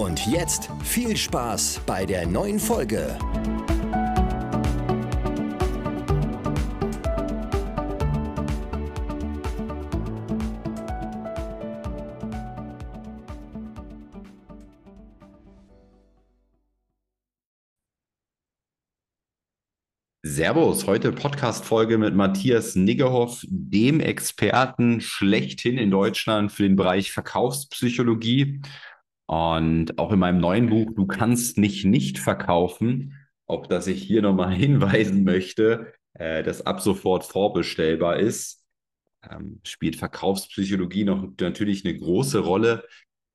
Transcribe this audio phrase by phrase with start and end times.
[0.00, 3.18] Und jetzt viel Spaß bei der neuen Folge.
[20.22, 28.62] Servus, heute Podcast-Folge mit Matthias Niggerhoff, dem Experten schlechthin in Deutschland für den Bereich Verkaufspsychologie.
[29.30, 33.14] Und auch in meinem neuen Buch, Du kannst nicht nicht verkaufen,
[33.46, 38.66] auf das ich hier nochmal hinweisen möchte, äh, das ab sofort vorbestellbar ist,
[39.30, 42.84] ähm, spielt Verkaufspsychologie noch natürlich eine große Rolle.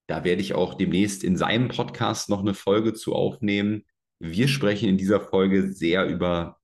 [0.08, 3.86] Da werde ich auch demnächst in seinem Podcast noch eine Folge zu aufnehmen.
[4.20, 6.58] Wir sprechen in dieser Folge sehr über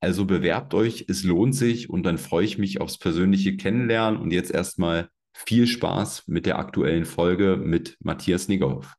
[0.00, 4.32] Also bewerbt euch, es lohnt sich und dann freue ich mich aufs persönliche Kennenlernen und
[4.32, 8.94] jetzt erstmal viel Spaß mit der aktuellen Folge mit Matthias Niggerhoff.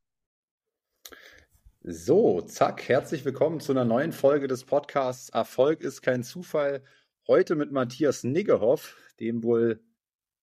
[1.81, 6.83] So, zack, herzlich willkommen zu einer neuen Folge des Podcasts Erfolg ist kein Zufall.
[7.27, 9.81] Heute mit Matthias Niggerhoff dem wohl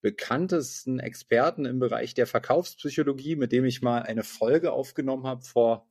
[0.01, 5.87] bekanntesten Experten im Bereich der Verkaufspsychologie, mit dem ich mal eine Folge aufgenommen habe vor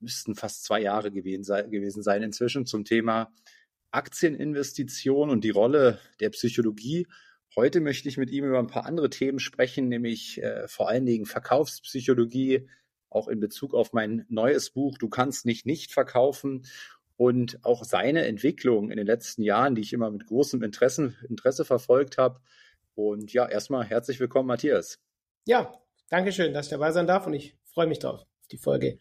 [0.00, 3.32] müssten fast zwei Jahre gewesen sein inzwischen zum Thema
[3.90, 7.06] Aktieninvestition und die Rolle der Psychologie.
[7.56, 11.06] Heute möchte ich mit ihm über ein paar andere Themen sprechen, nämlich äh, vor allen
[11.06, 12.68] Dingen Verkaufspsychologie,
[13.08, 16.66] auch in Bezug auf mein neues Buch Du kannst nicht nicht verkaufen
[17.20, 21.66] und auch seine Entwicklung in den letzten Jahren, die ich immer mit großem Interesse, Interesse
[21.66, 22.40] verfolgt habe.
[22.94, 24.98] Und ja, erstmal herzlich willkommen, Matthias.
[25.44, 25.70] Ja,
[26.08, 28.98] danke schön, dass ich dabei sein darf und ich freue mich drauf, auf die Folge.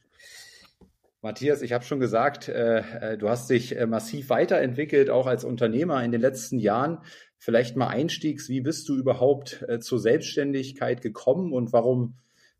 [1.22, 5.46] Matthias, ich habe schon gesagt, äh, äh, du hast dich äh, massiv weiterentwickelt, auch als
[5.46, 6.97] Unternehmer in den letzten Jahren.
[7.38, 12.17] Vielleicht mal Einstiegs, wie bist du überhaupt äh, zur Selbstständigkeit gekommen und warum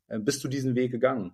[0.08, 1.34] äh, bist du diesen Weg gegangen?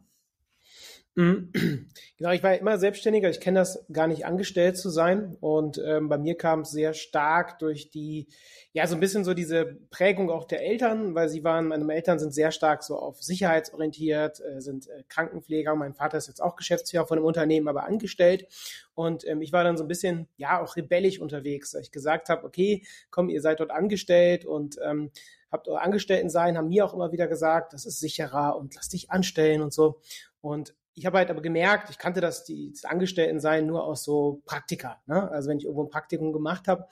[2.17, 3.29] Genau, ich war ja immer selbstständiger.
[3.29, 5.35] Ich kenne das gar nicht angestellt zu sein.
[5.39, 8.27] Und ähm, bei mir kam es sehr stark durch die,
[8.73, 12.19] ja, so ein bisschen so diese Prägung auch der Eltern, weil sie waren, meine Eltern
[12.19, 15.75] sind sehr stark so auf sicherheitsorientiert, äh, sind äh, Krankenpfleger.
[15.75, 18.47] Mein Vater ist jetzt auch Geschäftsführer von einem Unternehmen, aber angestellt.
[18.93, 22.27] Und ähm, ich war dann so ein bisschen, ja, auch rebellisch unterwegs, weil ich gesagt
[22.27, 25.11] habe, okay, komm, ihr seid dort angestellt und ähm,
[25.51, 28.89] habt eure Angestellten sein, haben mir auch immer wieder gesagt, das ist sicherer und lass
[28.89, 30.01] dich anstellen und so.
[30.41, 34.03] Und ich habe halt aber gemerkt, ich kannte das, die das Angestellten sein nur aus
[34.03, 35.01] so Praktika.
[35.05, 35.29] Ne?
[35.29, 36.87] Also wenn ich irgendwo ein Praktikum gemacht habe.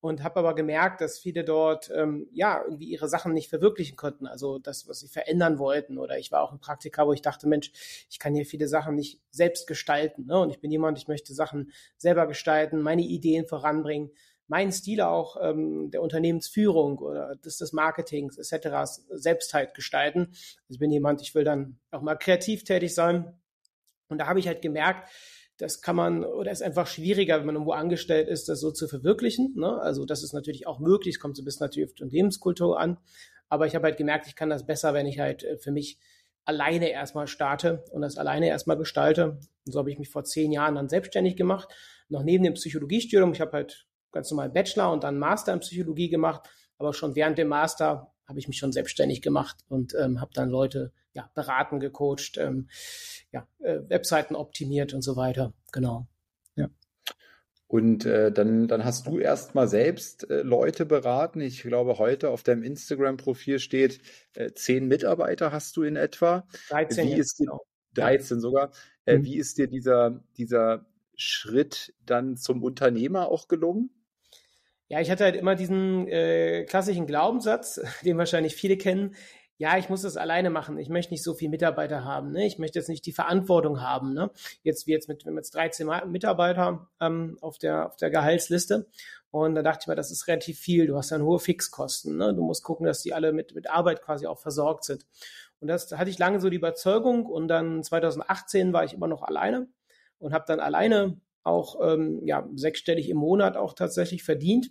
[0.00, 4.28] und habe aber gemerkt, dass viele dort ähm, ja irgendwie ihre Sachen nicht verwirklichen konnten,
[4.28, 5.98] also das, was sie verändern wollten.
[5.98, 7.72] Oder ich war auch ein Praktiker, wo ich dachte, Mensch,
[8.08, 10.26] ich kann hier viele Sachen nicht selbst gestalten.
[10.26, 10.38] Ne?
[10.38, 14.12] Und ich bin jemand, ich möchte Sachen selber gestalten, meine Ideen voranbringen,
[14.46, 19.00] meinen Stil auch ähm, der Unternehmensführung oder des, des Marketings etc.
[19.10, 20.28] selbst halt gestalten.
[20.30, 23.36] Also ich bin jemand, ich will dann auch mal kreativ tätig sein.
[24.08, 25.08] Und da habe ich halt gemerkt,
[25.58, 28.86] das kann man, oder ist einfach schwieriger, wenn man irgendwo angestellt ist, das so zu
[28.86, 29.54] verwirklichen.
[29.56, 29.80] Ne?
[29.80, 32.78] Also das ist natürlich auch möglich, es kommt so ein bisschen natürlich auf die Unternehmenskultur
[32.78, 32.98] an.
[33.48, 35.98] Aber ich habe halt gemerkt, ich kann das besser, wenn ich halt äh, für mich
[36.44, 39.38] alleine erstmal starte und das alleine erstmal gestalte.
[39.66, 41.68] Und so habe ich mich vor zehn Jahren dann selbstständig gemacht,
[42.08, 43.32] noch neben dem Psychologiestudium.
[43.32, 47.36] Ich habe halt ganz normal Bachelor und dann Master in Psychologie gemacht, aber schon während
[47.36, 51.80] dem Master habe ich mich schon selbstständig gemacht und ähm, habe dann Leute ja, beraten,
[51.80, 52.68] gecoacht, ähm,
[53.32, 55.52] ja, äh, Webseiten optimiert und so weiter.
[55.72, 56.06] Genau.
[56.54, 56.68] Ja.
[57.66, 61.40] Und äh, dann, dann hast du erst mal selbst äh, Leute beraten.
[61.40, 64.00] Ich glaube, heute auf deinem Instagram-Profil steht,
[64.34, 66.46] äh, zehn Mitarbeiter hast du in etwa.
[66.68, 67.60] 13, wie ist genau.
[67.94, 68.70] 13 sogar.
[69.04, 69.24] Äh, Mhm.
[69.24, 70.86] Wie ist dir dieser, dieser
[71.16, 73.90] Schritt dann zum Unternehmer auch gelungen?
[74.88, 79.14] Ja, ich hatte halt immer diesen äh, klassischen Glaubenssatz, den wahrscheinlich viele kennen.
[79.60, 80.78] Ja, ich muss das alleine machen.
[80.78, 82.30] Ich möchte nicht so viele Mitarbeiter haben.
[82.30, 82.46] Ne?
[82.46, 84.14] Ich möchte jetzt nicht die Verantwortung haben.
[84.14, 84.30] Ne?
[84.62, 88.86] Jetzt wie jetzt mit, wir jetzt 13 Ma- Mitarbeiter ähm, auf, der, auf der Gehaltsliste.
[89.32, 90.86] Und da dachte ich mir, das ist relativ viel.
[90.86, 92.16] Du hast dann hohe Fixkosten.
[92.16, 92.34] Ne?
[92.34, 95.04] Du musst gucken, dass die alle mit, mit Arbeit quasi auch versorgt sind.
[95.58, 97.26] Und das hatte ich lange so die Überzeugung.
[97.26, 99.66] Und dann 2018 war ich immer noch alleine
[100.18, 104.70] und habe dann alleine auch ähm, ja, sechsstellig im Monat auch tatsächlich verdient.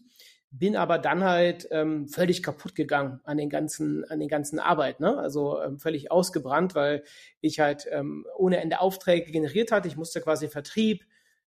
[0.50, 5.02] Bin aber dann halt ähm, völlig kaputt gegangen an den ganzen, an den ganzen Arbeit,
[5.02, 5.18] ne?
[5.18, 7.04] Also ähm, völlig ausgebrannt, weil
[7.42, 9.90] ich halt ähm, ohne Ende Aufträge generiert hatte.
[9.90, 11.04] Ich musste quasi Vertrieb,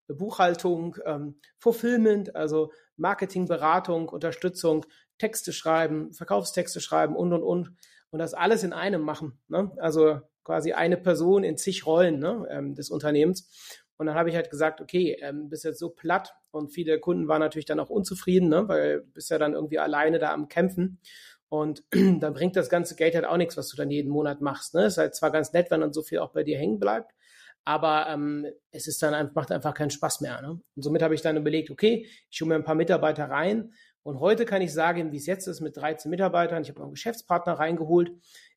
[0.06, 4.84] Buchhaltung, ähm, Fulfillment, also Marketing, Beratung, Unterstützung,
[5.16, 7.76] Texte schreiben, Verkaufstexte schreiben und und und
[8.10, 9.38] und das alles in einem machen.
[9.48, 9.70] Ne?
[9.78, 12.46] Also quasi eine Person in zig Rollen ne?
[12.50, 13.48] ähm, des Unternehmens.
[14.00, 17.28] Und dann habe ich halt gesagt, okay, ähm, bist jetzt so platt und viele Kunden
[17.28, 18.66] waren natürlich dann auch unzufrieden, ne?
[18.66, 21.00] weil bist ja dann irgendwie alleine da am Kämpfen.
[21.50, 24.72] Und dann bringt das ganze Geld halt auch nichts, was du dann jeden Monat machst.
[24.72, 24.86] Ne?
[24.86, 27.12] Ist halt zwar ganz nett, wenn dann so viel auch bei dir hängen bleibt,
[27.66, 30.40] aber ähm, es ist dann einfach, macht einfach keinen Spaß mehr.
[30.40, 30.58] Ne?
[30.76, 33.74] Und somit habe ich dann überlegt, okay, ich hole mir ein paar Mitarbeiter rein.
[34.02, 36.92] Und heute kann ich sagen, wie es jetzt ist mit 13 Mitarbeitern, ich habe einen
[36.92, 38.12] Geschäftspartner reingeholt,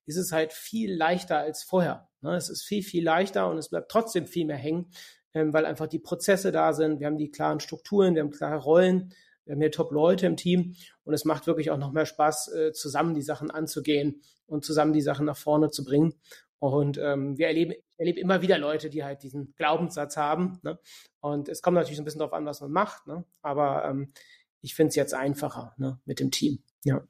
[0.06, 2.08] ist es halt viel leichter als vorher.
[2.22, 2.34] Ne?
[2.38, 4.90] Es ist viel, viel leichter und es bleibt trotzdem viel mehr hängen,
[5.34, 7.00] ähm, weil einfach die Prozesse da sind.
[7.00, 9.14] Wir haben die klaren Strukturen, wir haben klare Rollen,
[9.46, 12.72] wir haben hier Top-Leute im Team und es macht wirklich auch noch mehr Spaß, äh,
[12.74, 16.14] zusammen die Sachen anzugehen und zusammen die Sachen nach vorne zu bringen.
[16.60, 20.60] Und ähm, wir erleben, ich erlebe immer wieder Leute, die halt diesen Glaubenssatz haben.
[20.64, 20.80] Ne?
[21.20, 23.06] Und es kommt natürlich ein bisschen darauf an, was man macht.
[23.06, 23.26] Ne?
[23.42, 24.14] Aber ähm,
[24.62, 26.00] ich finde es jetzt einfacher ne?
[26.06, 26.64] mit dem Team.
[26.86, 27.06] Ja.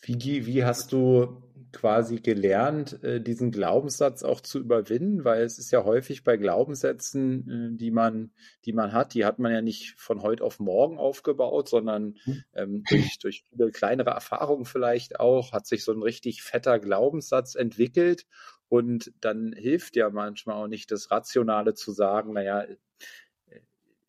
[0.00, 1.40] Wie, wie hast du
[1.72, 5.24] quasi gelernt, äh, diesen Glaubenssatz auch zu überwinden?
[5.24, 8.32] Weil es ist ja häufig bei Glaubenssätzen, äh, die man,
[8.64, 12.16] die man hat, die hat man ja nicht von heute auf morgen aufgebaut, sondern
[12.54, 17.54] ähm, durch, durch viele kleinere Erfahrungen vielleicht auch, hat sich so ein richtig fetter Glaubenssatz
[17.54, 18.26] entwickelt.
[18.68, 22.64] Und dann hilft ja manchmal auch nicht das Rationale zu sagen, naja,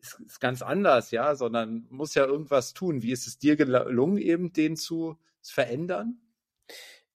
[0.04, 3.02] ist, ist ganz anders, ja, sondern muss ja irgendwas tun.
[3.02, 6.18] Wie ist es dir gelungen, eben den zu verändern?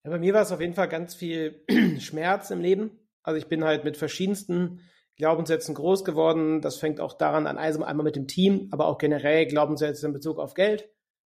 [0.03, 1.63] Ja, bei mir war es auf jeden Fall ganz viel
[1.99, 2.91] Schmerz im Leben.
[3.23, 4.81] Also ich bin halt mit verschiedensten
[5.17, 6.61] Glaubenssätzen groß geworden.
[6.61, 10.13] Das fängt auch daran an, also einmal mit dem Team, aber auch generell Glaubenssätze in
[10.13, 10.89] Bezug auf Geld.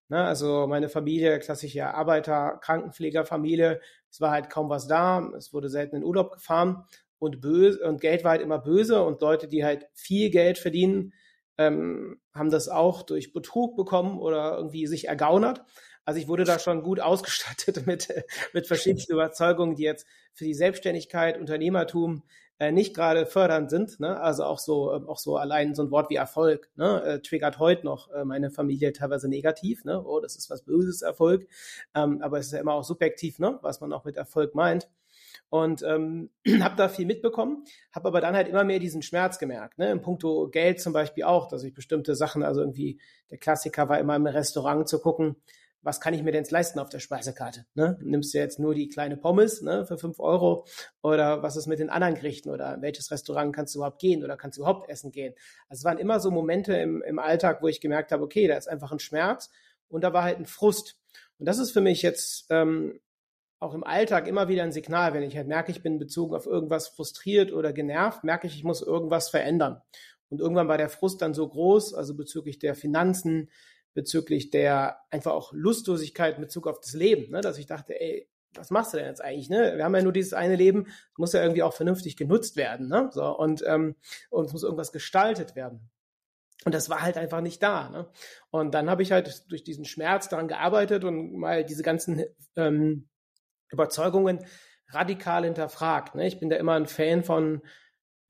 [0.08, 5.30] Ne, also meine Familie, klassische Arbeiter, Krankenpflegerfamilie, es war halt kaum was da.
[5.36, 6.84] Es wurde selten in Urlaub gefahren
[7.18, 11.14] und böse und Geld war halt immer böse und Leute, die halt viel Geld verdienen,
[11.58, 15.64] ähm, haben das auch durch Betrug bekommen oder irgendwie sich ergaunert.
[16.04, 18.08] Also ich wurde da schon gut ausgestattet mit,
[18.52, 22.22] mit verschiedensten Überzeugungen, die jetzt für die Selbstständigkeit, Unternehmertum
[22.58, 23.98] äh, nicht gerade fördernd sind.
[24.00, 24.20] Ne?
[24.20, 27.02] Also auch so, äh, auch so allein so ein Wort wie Erfolg ne?
[27.02, 29.84] äh, triggert heute noch äh, meine Familie teilweise negativ.
[29.84, 30.02] Ne?
[30.04, 31.46] Oh, das ist was Böses, Erfolg.
[31.94, 33.58] Ähm, aber es ist ja immer auch subjektiv, ne?
[33.62, 34.88] was man auch mit Erfolg meint.
[35.50, 36.30] Und ähm,
[36.60, 39.78] habe da viel mitbekommen, habe aber dann halt immer mehr diesen Schmerz gemerkt.
[39.78, 39.90] Ne?
[39.90, 43.98] Im Punkto Geld zum Beispiel auch, dass ich bestimmte Sachen, also irgendwie der Klassiker war
[43.98, 45.36] immer im Restaurant zu gucken,
[45.82, 47.66] was kann ich mir denn leisten auf der Speisekarte?
[47.74, 47.98] Ne?
[48.02, 50.64] Nimmst du jetzt nur die kleine Pommes ne, für fünf Euro
[51.02, 54.36] oder was ist mit den anderen Gerichten oder welches Restaurant kannst du überhaupt gehen oder
[54.36, 55.34] kannst du überhaupt essen gehen?
[55.68, 58.56] Also es waren immer so Momente im, im Alltag, wo ich gemerkt habe, okay, da
[58.56, 59.50] ist einfach ein Schmerz
[59.88, 60.98] und da war halt ein Frust.
[61.38, 63.00] Und das ist für mich jetzt ähm,
[63.58, 66.46] auch im Alltag immer wieder ein Signal, wenn ich halt merke, ich bin bezogen auf
[66.46, 69.82] irgendwas frustriert oder genervt, merke ich, ich muss irgendwas verändern.
[70.30, 73.50] Und irgendwann war der Frust dann so groß, also bezüglich der Finanzen,
[73.94, 77.40] bezüglich der einfach auch Lustlosigkeit in Bezug auf das Leben, ne?
[77.40, 79.48] dass ich dachte, ey, was machst du denn jetzt eigentlich?
[79.48, 79.74] Ne?
[79.76, 82.88] Wir haben ja nur dieses eine Leben, muss ja irgendwie auch vernünftig genutzt werden.
[82.88, 83.08] Ne?
[83.12, 83.96] So, und, ähm,
[84.30, 85.90] es muss irgendwas gestaltet werden.
[86.64, 87.88] Und das war halt einfach nicht da.
[87.88, 88.08] Ne?
[88.50, 92.24] Und dann habe ich halt durch diesen Schmerz daran gearbeitet und mal diese ganzen
[92.56, 93.08] ähm,
[93.70, 94.44] Überzeugungen
[94.88, 96.14] radikal hinterfragt.
[96.14, 96.26] Ne?
[96.26, 97.62] Ich bin da immer ein Fan von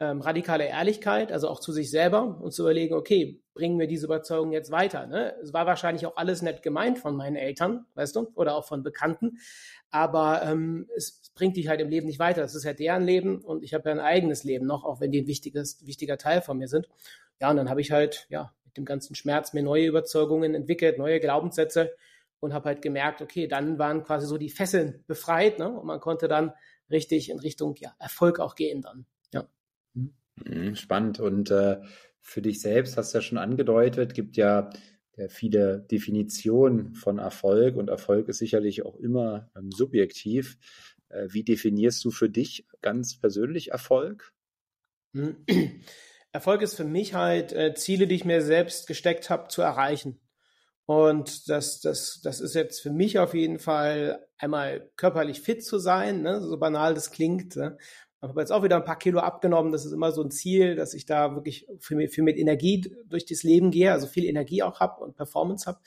[0.03, 4.07] ähm, radikaler Ehrlichkeit, also auch zu sich selber und zu überlegen, okay, bringen wir diese
[4.07, 5.07] Überzeugung jetzt weiter?
[5.07, 5.33] Ne?
[5.41, 8.83] Es war wahrscheinlich auch alles nett gemeint von meinen Eltern, weißt du, oder auch von
[8.83, 9.39] Bekannten,
[9.91, 12.41] aber ähm, es bringt dich halt im Leben nicht weiter.
[12.41, 15.13] Das ist ja deren Leben und ich habe ja ein eigenes Leben noch, auch wenn
[15.13, 16.89] die ein wichtiges, wichtiger Teil von mir sind.
[17.41, 20.99] Ja, und dann habe ich halt, ja, mit dem ganzen Schmerz mir neue Überzeugungen entwickelt,
[20.99, 21.93] neue Glaubenssätze
[22.41, 25.69] und habe halt gemerkt, okay, dann waren quasi so die Fesseln befreit ne?
[25.69, 26.53] und man konnte dann
[26.91, 29.07] richtig in Richtung ja, Erfolg auch gehen dann.
[30.37, 31.21] Mhm, spannend.
[31.21, 31.81] Und äh,
[32.21, 34.71] für dich selbst hast du ja schon angedeutet, gibt ja,
[35.29, 40.57] viele Definitionen von Erfolg und Erfolg ist sicherlich auch immer ähm, subjektiv.
[41.09, 44.33] Äh, wie definierst du für dich ganz persönlich Erfolg?
[46.33, 50.19] Erfolg ist für mich halt äh, Ziele, die ich mir selbst gesteckt habe, zu erreichen.
[50.87, 55.79] Und das, das, das ist jetzt für mich auf jeden Fall einmal körperlich fit zu
[55.79, 56.41] sein, ne?
[56.41, 57.55] so banal das klingt.
[57.57, 57.77] Ne?
[58.25, 59.73] Ich habe jetzt auch wieder ein paar Kilo abgenommen.
[59.73, 63.27] Das ist immer so ein Ziel, dass ich da wirklich für, für mit Energie durch
[63.27, 65.81] das Leben gehe, also viel Energie auch habe und Performance habe.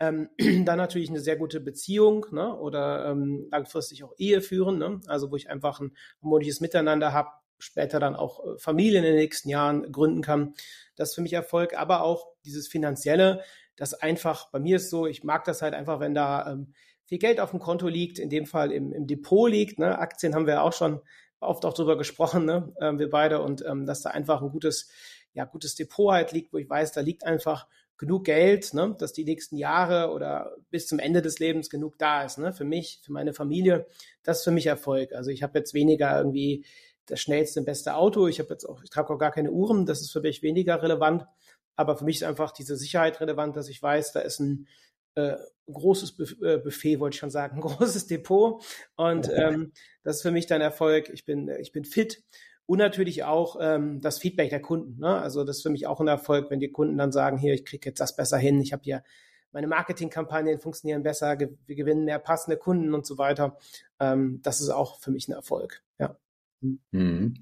[0.00, 0.30] Ähm,
[0.66, 2.56] dann natürlich eine sehr gute Beziehung ne?
[2.58, 5.00] oder ähm, langfristig auch Ehe führen, ne?
[5.06, 7.28] also wo ich einfach ein harmonisches Miteinander habe,
[7.60, 10.54] später dann auch äh, Familien in den nächsten Jahren gründen kann.
[10.96, 13.42] Das ist für mich Erfolg, aber auch dieses Finanzielle,
[13.76, 16.72] das einfach, bei mir ist so, ich mag das halt einfach, wenn da ähm,
[17.04, 19.78] viel Geld auf dem Konto liegt, in dem Fall im, im Depot liegt.
[19.78, 19.98] Ne?
[19.98, 21.00] Aktien haben wir auch schon
[21.40, 22.72] oft auch drüber gesprochen, ne?
[22.80, 24.88] ähm, wir beide, und ähm, dass da einfach ein gutes,
[25.32, 27.66] ja, gutes Depot halt liegt, wo ich weiß, da liegt einfach
[28.00, 32.24] genug Geld, ne, dass die nächsten Jahre oder bis zum Ende des Lebens genug da
[32.24, 33.86] ist, ne, für mich, für meine Familie.
[34.22, 35.12] Das ist für mich Erfolg.
[35.12, 36.64] Also ich habe jetzt weniger irgendwie
[37.04, 38.26] das schnellste, beste Auto.
[38.26, 39.84] Ich habe jetzt auch, ich trage auch gar keine Uhren.
[39.84, 41.26] Das ist für mich weniger relevant.
[41.76, 44.66] Aber für mich ist einfach diese Sicherheit relevant, dass ich weiß, da ist ein
[45.28, 48.62] äh, großes äh, Buffet, wollte ich schon sagen, ein großes Depot.
[48.96, 49.72] Und ähm,
[50.02, 51.10] das ist für mich dann Erfolg.
[51.10, 52.22] Ich bin, ich bin fit.
[52.66, 55.00] Und natürlich auch ähm, das Feedback der Kunden.
[55.00, 55.20] Ne?
[55.20, 57.64] Also das ist für mich auch ein Erfolg, wenn die Kunden dann sagen, hier, ich
[57.64, 59.02] kriege jetzt das besser hin, ich habe hier
[59.52, 63.58] meine Marketingkampagnen funktionieren besser, wir gewinnen mehr passende Kunden und so weiter.
[63.98, 65.82] Ähm, das ist auch für mich ein Erfolg.
[65.98, 66.16] Ja.
[66.60, 67.34] Mhm.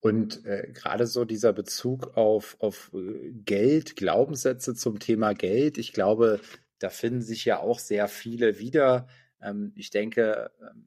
[0.00, 5.92] Und äh, gerade so dieser Bezug auf, auf äh, Geld, Glaubenssätze zum Thema Geld, ich
[5.92, 6.40] glaube,
[6.78, 9.06] da finden sich ja auch sehr viele wieder.
[9.42, 10.86] Ähm, ich denke, ähm,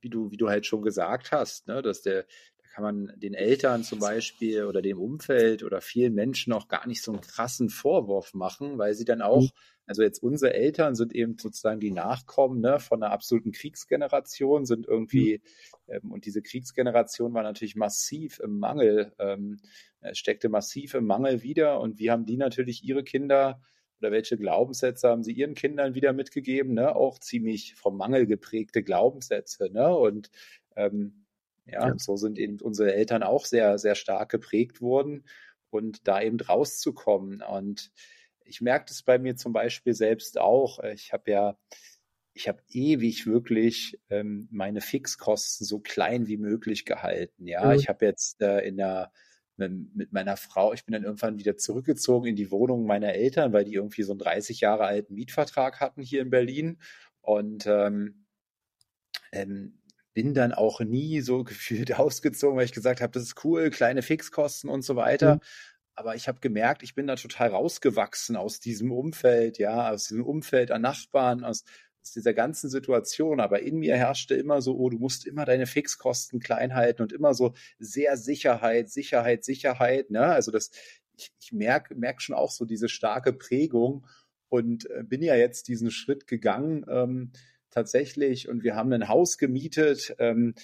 [0.00, 3.34] wie du, wie du halt schon gesagt hast, ne, dass der, da kann man den
[3.34, 7.68] Eltern zum Beispiel oder dem Umfeld oder vielen Menschen auch gar nicht so einen krassen
[7.68, 9.50] Vorwurf machen, weil sie dann auch mhm.
[9.84, 14.86] Also jetzt unsere Eltern sind eben sozusagen die Nachkommen ne, von einer absoluten Kriegsgeneration, sind
[14.86, 15.42] irgendwie,
[15.86, 15.94] mhm.
[15.94, 19.60] ähm, und diese Kriegsgeneration war natürlich massiv im Mangel, ähm,
[20.12, 21.80] steckte massiv im Mangel wieder.
[21.80, 23.60] Und wie haben die natürlich ihre Kinder
[24.02, 26.74] oder welche Glaubenssätze haben sie ihren Kindern wieder mitgegeben?
[26.74, 26.94] Ne?
[26.96, 29.70] Auch ziemlich vom Mangel geprägte Glaubenssätze.
[29.72, 29.94] Ne?
[29.96, 30.30] Und
[30.74, 31.24] ähm,
[31.66, 35.24] ja, ja, so sind eben unsere Eltern auch sehr, sehr stark geprägt worden
[35.70, 37.42] und da eben rauszukommen.
[37.42, 37.92] Und
[38.44, 40.80] ich merke das bei mir zum Beispiel selbst auch.
[40.80, 41.56] Ich habe ja,
[42.34, 47.46] ich habe ewig wirklich ähm, meine Fixkosten so klein wie möglich gehalten.
[47.46, 47.78] Ja, mhm.
[47.78, 49.12] ich habe jetzt äh, in der
[49.56, 53.64] mit meiner Frau, ich bin dann irgendwann wieder zurückgezogen in die Wohnung meiner Eltern, weil
[53.64, 56.78] die irgendwie so einen 30 Jahre alten Mietvertrag hatten hier in Berlin
[57.20, 58.26] und ähm,
[59.30, 59.78] ähm,
[60.14, 64.02] bin dann auch nie so gefühlt ausgezogen, weil ich gesagt habe, das ist cool, kleine
[64.02, 65.36] Fixkosten und so weiter.
[65.36, 65.40] Mhm
[65.94, 70.24] aber ich habe gemerkt, ich bin da total rausgewachsen aus diesem Umfeld, ja, aus diesem
[70.24, 71.64] Umfeld an Nachbarn, aus,
[72.02, 73.40] aus dieser ganzen Situation.
[73.40, 77.12] Aber in mir herrschte immer so, oh, du musst immer deine Fixkosten klein halten und
[77.12, 80.10] immer so sehr Sicherheit, Sicherheit, Sicherheit.
[80.10, 80.24] Ne?
[80.24, 80.70] Also das,
[81.16, 84.06] ich, ich merke merk schon auch so diese starke Prägung
[84.48, 86.84] und äh, bin ja jetzt diesen Schritt gegangen.
[86.88, 87.32] Ähm,
[87.70, 90.14] tatsächlich und wir haben ein Haus gemietet.
[90.18, 90.54] Ähm,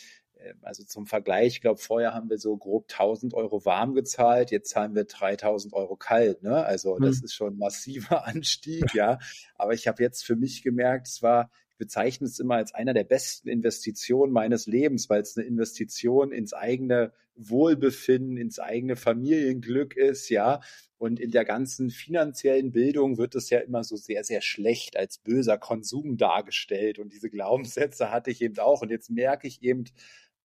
[0.63, 4.71] also zum Vergleich, ich glaube, vorher haben wir so grob 1000 Euro warm gezahlt, jetzt
[4.71, 6.43] zahlen wir 3000 Euro kalt.
[6.43, 6.65] Ne?
[6.65, 7.25] Also das hm.
[7.25, 9.19] ist schon ein massiver Anstieg, ja.
[9.57, 12.95] Aber ich habe jetzt für mich gemerkt, es war, ich bezeichne es immer als einer
[12.95, 19.97] der besten Investitionen meines Lebens, weil es eine Investition ins eigene Wohlbefinden, ins eigene Familienglück
[19.97, 20.61] ist, ja.
[20.99, 25.19] Und in der ganzen finanziellen Bildung wird es ja immer so sehr, sehr schlecht als
[25.19, 26.99] böser Konsum dargestellt.
[26.99, 28.83] Und diese Glaubenssätze hatte ich eben auch.
[28.83, 29.85] Und jetzt merke ich eben,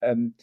[0.04, 0.34] ähm,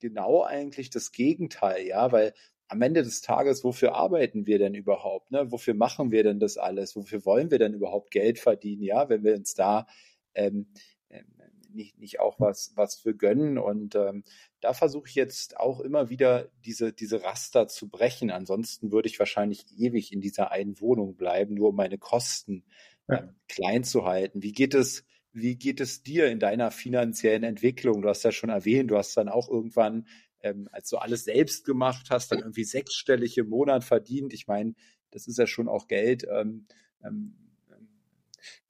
[0.00, 2.34] genau eigentlich das Gegenteil, ja, weil
[2.68, 5.30] am Ende des Tages, wofür arbeiten wir denn überhaupt?
[5.30, 5.52] Ne?
[5.52, 6.96] Wofür machen wir denn das alles?
[6.96, 8.82] Wofür wollen wir denn überhaupt Geld verdienen?
[8.82, 9.86] Ja, wenn wir uns da
[10.34, 10.66] ähm,
[11.10, 11.26] ähm
[11.74, 13.58] nicht, nicht auch was, was für gönnen.
[13.58, 14.24] Und ähm,
[14.60, 18.30] da versuche ich jetzt auch immer wieder diese, diese Raster zu brechen.
[18.30, 22.64] Ansonsten würde ich wahrscheinlich ewig in dieser einen Wohnung bleiben, nur um meine Kosten
[23.08, 23.18] ja.
[23.18, 24.42] ähm, klein zu halten.
[24.42, 28.02] Wie geht es, wie geht es dir in deiner finanziellen Entwicklung?
[28.02, 30.06] Du hast ja schon erwähnt, du hast dann auch irgendwann
[30.44, 34.32] ähm, als du alles selbst gemacht hast, dann irgendwie sechsstellig im Monat verdient.
[34.34, 34.74] Ich meine,
[35.10, 36.66] das ist ja schon auch Geld, ähm,
[37.02, 37.34] ähm,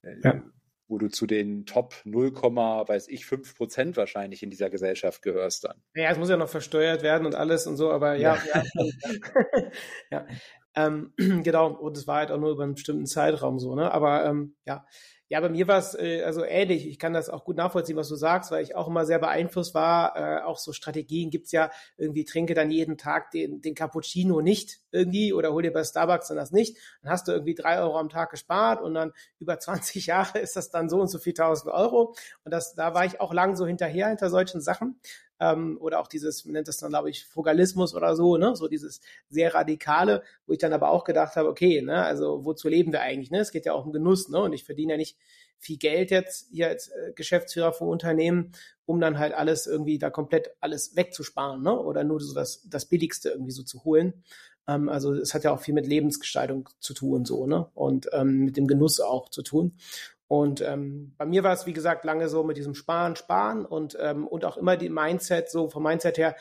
[0.02, 0.42] äh, ja.
[0.86, 5.64] wo du zu den Top 0, weiß ich, 5 Prozent wahrscheinlich in dieser Gesellschaft gehörst
[5.64, 5.82] dann.
[5.96, 8.62] Ja, es muss ja noch versteuert werden und alles und so, aber ja, ja.
[8.74, 8.84] ja,
[10.10, 10.26] ja.
[10.76, 11.12] Ähm,
[11.44, 13.92] genau, und es war halt auch nur über einen bestimmten Zeitraum so, ne?
[13.92, 14.84] Aber ähm, ja,
[15.28, 16.86] ja, bei mir war es äh, also ähnlich.
[16.86, 19.74] Ich kann das auch gut nachvollziehen, was du sagst, weil ich auch immer sehr beeinflusst
[19.74, 20.16] war.
[20.16, 24.80] Äh, auch so Strategien gibt's ja irgendwie, trinke dann jeden Tag den, den Cappuccino nicht
[24.90, 26.76] irgendwie oder hol dir bei Starbucks dann das nicht.
[27.02, 30.56] Dann hast du irgendwie drei Euro am Tag gespart und dann über 20 Jahre ist
[30.56, 32.14] das dann so und so viel tausend Euro.
[32.44, 35.00] Und das, da war ich auch lang so hinterher hinter solchen Sachen
[35.40, 38.54] ähm, oder auch dieses, man nennt das dann, glaube ich, Frugalismus oder so, ne?
[38.56, 42.68] So dieses sehr radikale, wo ich dann aber auch gedacht habe, okay, ne, also wozu
[42.68, 43.30] leben wir eigentlich?
[43.30, 43.40] Ne?
[43.40, 44.40] Es geht ja auch um Genuss, ne?
[44.40, 45.16] Und ich verdiene ja nicht
[45.58, 48.52] viel Geld jetzt hier als äh, Geschäftsführer von Unternehmen,
[48.86, 51.78] um dann halt alles irgendwie da komplett alles wegzusparen, ne?
[51.78, 54.24] Oder nur so das, das Billigste irgendwie so zu holen.
[54.68, 57.68] Ähm, also es hat ja auch viel mit Lebensgestaltung zu tun, so, ne?
[57.74, 59.76] Und ähm, mit dem Genuss auch zu tun.
[60.26, 63.96] Und ähm, bei mir war es, wie gesagt, lange so mit diesem Sparen, Sparen und,
[64.00, 66.34] ähm, und auch immer die Mindset, so vom Mindset her,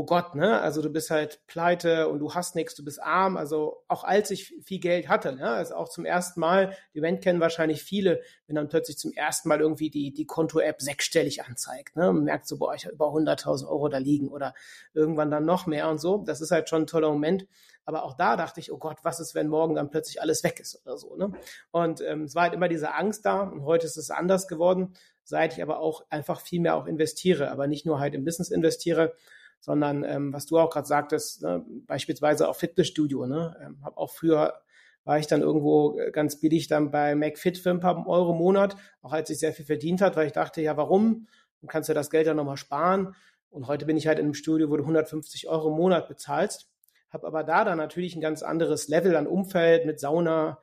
[0.00, 3.36] oh Gott, ne, also du bist halt pleite und du hast nichts, du bist arm.
[3.36, 7.22] Also auch als ich viel Geld hatte, ne, also auch zum ersten Mal, die Event
[7.22, 11.96] kennen wahrscheinlich viele, wenn dann plötzlich zum ersten Mal irgendwie die, die Konto-App sechsstellig anzeigt,
[11.96, 14.54] ne, man merkt so, boah, ich habe über 100.000 Euro da liegen oder
[14.94, 16.24] irgendwann dann noch mehr und so.
[16.24, 17.46] Das ist halt schon ein toller Moment.
[17.84, 20.60] Aber auch da dachte ich, oh Gott, was ist, wenn morgen dann plötzlich alles weg
[20.60, 21.16] ist oder so.
[21.16, 21.32] Ne?
[21.70, 24.94] Und ähm, es war halt immer diese Angst da und heute ist es anders geworden,
[25.24, 28.50] seit ich aber auch einfach viel mehr auch investiere, aber nicht nur halt im Business
[28.50, 29.14] investiere,
[29.60, 33.26] sondern ähm, was du auch gerade sagtest, ne, beispielsweise auf Fitnessstudio.
[33.26, 33.56] Ne?
[33.62, 34.60] Ähm, habe auch früher
[35.04, 38.38] war ich dann irgendwo äh, ganz billig dann bei McFit für ein paar Euro im
[38.38, 41.26] Monat, auch als ich sehr viel verdient hat, weil ich dachte, ja, warum?
[41.60, 43.14] Du kannst ja das Geld dann nochmal sparen.
[43.50, 46.69] Und heute bin ich halt in einem Studio, wo du 150 Euro im Monat bezahlst
[47.12, 50.58] habe aber da dann natürlich ein ganz anderes Level an Umfeld mit Sauna,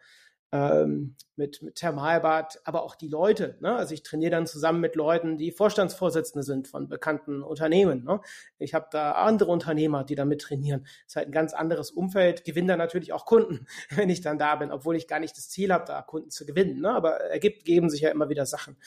[0.51, 3.57] ähm, mit, mit Thermalbad, aber auch die Leute.
[3.59, 3.75] Ne?
[3.75, 8.03] Also ich trainiere dann zusammen mit Leuten, die Vorstandsvorsitzende sind von bekannten Unternehmen.
[8.05, 8.21] Ne?
[8.57, 10.81] Ich habe da andere Unternehmer, die da mit trainieren.
[10.83, 12.45] Das ist halt ein ganz anderes Umfeld.
[12.45, 15.49] Gewinne dann natürlich auch Kunden, wenn ich dann da bin, obwohl ich gar nicht das
[15.49, 16.79] Ziel habe, da Kunden zu gewinnen.
[16.79, 16.91] Ne?
[16.91, 18.77] Aber ergibt, geben sich ja immer wieder Sachen.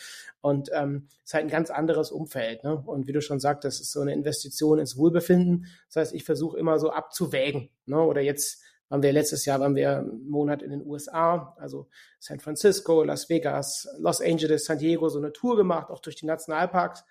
[0.40, 2.64] Und ähm, ist halt ein ganz anderes Umfeld.
[2.64, 2.74] Ne?
[2.74, 5.66] Und wie du schon sagst, ist so eine Investition ins Wohlbefinden.
[5.88, 7.68] Das heißt, ich versuche immer so abzuwägen.
[7.84, 8.00] Ne?
[8.00, 12.40] Oder jetzt waren wir letztes Jahr waren wir einen Monat in den USA, also San
[12.40, 17.04] Francisco, Las Vegas, Los Angeles, San Diego, so eine Tour gemacht, auch durch die Nationalparks,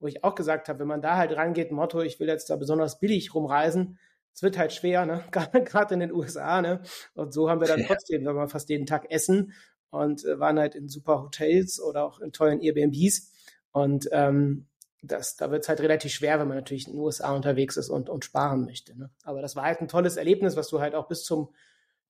[0.00, 2.56] wo ich auch gesagt habe, wenn man da halt rangeht, Motto, ich will jetzt da
[2.56, 3.98] besonders billig rumreisen,
[4.34, 5.24] es wird halt schwer, ne?
[5.64, 6.82] Gerade in den USA, ne?
[7.14, 9.52] Und so haben wir dann trotzdem, wenn wir fast jeden Tag essen
[9.90, 13.32] und äh, waren halt in super Hotels oder auch in tollen Airbnbs.
[13.72, 14.66] Und ähm,
[15.02, 17.88] das, da wird es halt relativ schwer, wenn man natürlich in den USA unterwegs ist
[17.88, 18.98] und, und sparen möchte.
[18.98, 19.10] Ne?
[19.22, 21.54] Aber das war halt ein tolles Erlebnis, was du halt auch bis zum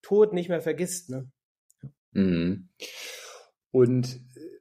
[0.03, 1.11] Tod nicht mehr vergisst.
[1.11, 1.31] Ne?
[2.13, 2.69] Mhm.
[3.71, 4.61] Und äh,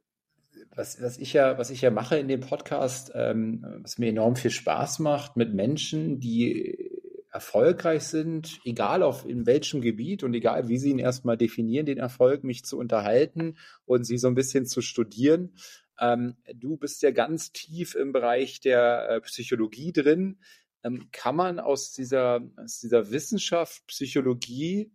[0.76, 4.36] was, was, ich ja, was ich ja mache in dem Podcast, ähm, was mir enorm
[4.36, 6.90] viel Spaß macht, mit Menschen, die
[7.32, 11.98] erfolgreich sind, egal auf in welchem Gebiet und egal wie sie ihn erstmal definieren, den
[11.98, 15.54] Erfolg, mich zu unterhalten und sie so ein bisschen zu studieren.
[16.00, 20.40] Ähm, du bist ja ganz tief im Bereich der äh, Psychologie drin.
[20.84, 24.92] Ähm, kann man aus dieser, aus dieser Wissenschaft Psychologie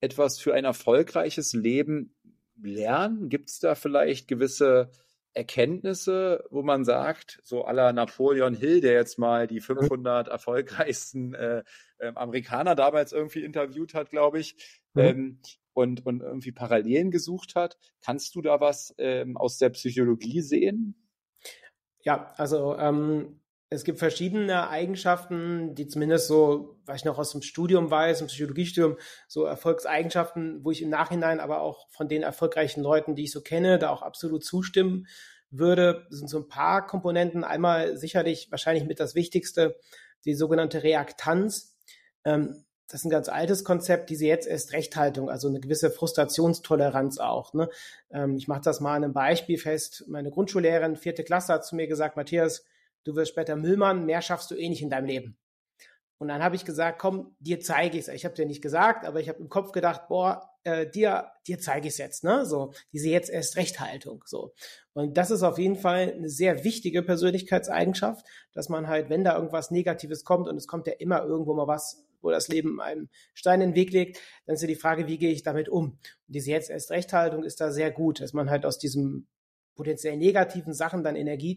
[0.00, 2.14] etwas für ein erfolgreiches Leben
[2.60, 3.28] lernen?
[3.28, 4.90] Gibt es da vielleicht gewisse
[5.32, 10.32] Erkenntnisse, wo man sagt, so aller Napoleon Hill, der jetzt mal die 500 mhm.
[10.32, 11.62] erfolgreichsten äh,
[11.98, 14.56] äh, Amerikaner damals irgendwie interviewt hat, glaube ich,
[14.94, 15.02] mhm.
[15.02, 15.38] ähm,
[15.80, 17.78] und, und irgendwie Parallelen gesucht hat.
[18.02, 20.94] Kannst du da was ähm, aus der Psychologie sehen?
[22.02, 27.42] Ja, also ähm, es gibt verschiedene Eigenschaften, die zumindest so, was ich noch aus dem
[27.42, 28.96] Studium weiß, im Psychologiestudium,
[29.28, 33.42] so Erfolgseigenschaften, wo ich im Nachhinein aber auch von den erfolgreichen Leuten, die ich so
[33.42, 35.06] kenne, da auch absolut zustimmen
[35.50, 37.44] würde, sind so ein paar Komponenten.
[37.44, 39.76] Einmal sicherlich wahrscheinlich mit das Wichtigste,
[40.24, 41.78] die sogenannte Reaktanz.
[42.24, 47.18] Ähm, das ist ein ganz altes Konzept, diese jetzt erst Rechthaltung, also eine gewisse Frustrationstoleranz
[47.18, 47.54] auch.
[47.54, 47.68] Ne?
[48.10, 50.04] Ähm, ich mache das mal an einem Beispiel fest.
[50.08, 52.64] Meine Grundschullehrerin, vierte Klasse, hat zu mir gesagt, Matthias,
[53.04, 55.36] du wirst später Müllmann, mehr schaffst du eh nicht in deinem Leben.
[56.18, 58.14] Und dann habe ich gesagt, komm, dir zeige ich es.
[58.14, 61.58] Ich habe dir nicht gesagt, aber ich habe im Kopf gedacht, boah, äh, dir, dir
[61.58, 62.44] zeige ich es jetzt, ne?
[62.44, 64.22] So, diese jetzt erst Rechthaltung.
[64.26, 64.52] So.
[64.92, 69.34] Und das ist auf jeden Fall eine sehr wichtige Persönlichkeitseigenschaft, dass man halt, wenn da
[69.34, 73.08] irgendwas Negatives kommt, und es kommt ja immer irgendwo mal was, wo das Leben einem
[73.34, 75.84] Stein in den Weg legt, dann ist ja die Frage, wie gehe ich damit um?
[75.84, 79.26] Und diese jetzt erst Rechthaltung ist da sehr gut, dass man halt aus diesem
[79.74, 81.56] potenziell negativen Sachen dann Energie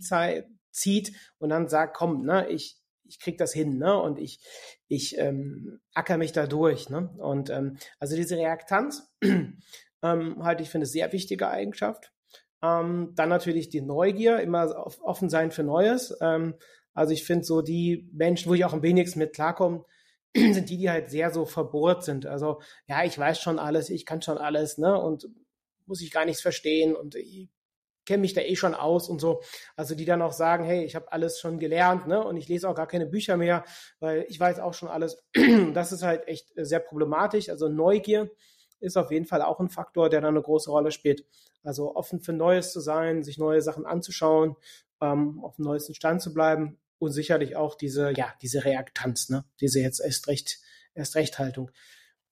[0.71, 3.99] zieht und dann sagt, komm, ne, ich, ich krieg das hin, ne?
[3.99, 4.39] Und ich,
[4.88, 7.10] ich ähm, acker mich da durch, ne?
[7.17, 12.13] Und ähm, also diese Reaktanz ähm, halte ich für eine sehr wichtige Eigenschaft.
[12.62, 16.15] Ähm, dann natürlich die Neugier, immer offen sein für Neues.
[16.21, 16.56] Ähm,
[16.93, 19.84] also ich finde so die Menschen, wo ich auch am wenigsten mit klarkomme,
[20.36, 22.26] sind die, die halt sehr so verbohrt sind.
[22.26, 25.00] Also ja, ich weiß schon alles, ich kann schon alles, ne?
[25.00, 25.28] Und
[25.86, 27.50] muss ich gar nichts verstehen und ich
[28.06, 29.41] kenne mich da eh schon aus und so.
[29.76, 32.24] Also die dann auch sagen, hey, ich habe alles schon gelernt, ne?
[32.24, 33.63] Und ich lese auch gar keine Bücher mehr,
[34.00, 35.24] weil ich weiß auch schon alles.
[35.74, 37.50] Das ist halt echt äh, sehr problematisch.
[37.50, 38.32] Also Neugier
[38.80, 41.26] ist auf jeden Fall auch ein Faktor, der da eine große Rolle spielt.
[41.63, 44.56] Also offen für Neues zu sein, sich neue Sachen anzuschauen,
[45.02, 49.46] ähm, auf dem neuesten Stand zu bleiben und sicherlich auch diese, ja, diese Reaktanz, ne?
[49.62, 50.60] Diese jetzt erst recht,
[50.94, 51.72] erst Rechthaltung.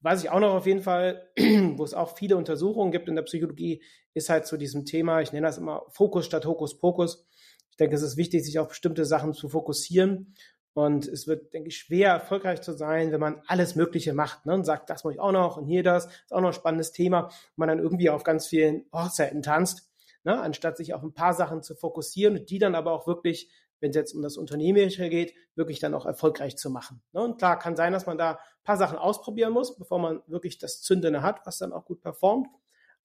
[0.01, 3.21] Was ich auch noch auf jeden Fall, wo es auch viele Untersuchungen gibt in der
[3.21, 7.27] Psychologie, ist halt zu diesem Thema, ich nenne das immer Fokus statt Hokuspokus.
[7.69, 10.35] Ich denke, es ist wichtig, sich auf bestimmte Sachen zu fokussieren.
[10.73, 14.53] Und es wird, denke ich, schwer erfolgreich zu sein, wenn man alles Mögliche macht ne?
[14.53, 16.93] und sagt, das mache ich auch noch und hier das, ist auch noch ein spannendes
[16.93, 17.25] Thema.
[17.25, 19.91] Und man dann irgendwie auf ganz vielen Hochzeiten tanzt,
[20.23, 20.39] ne?
[20.39, 23.49] anstatt sich auf ein paar Sachen zu fokussieren und die dann aber auch wirklich
[23.81, 27.01] wenn es jetzt um das Unternehmerische geht, wirklich dann auch erfolgreich zu machen.
[27.11, 27.21] Ne?
[27.21, 30.59] Und klar, kann sein, dass man da ein paar Sachen ausprobieren muss, bevor man wirklich
[30.59, 32.47] das Zündende hat, was dann auch gut performt.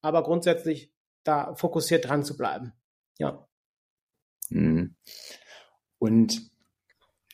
[0.02, 0.92] Aber grundsätzlich
[1.24, 2.72] da fokussiert dran zu bleiben.
[3.18, 3.48] Ja.
[4.50, 4.94] Mhm.
[5.98, 6.50] Und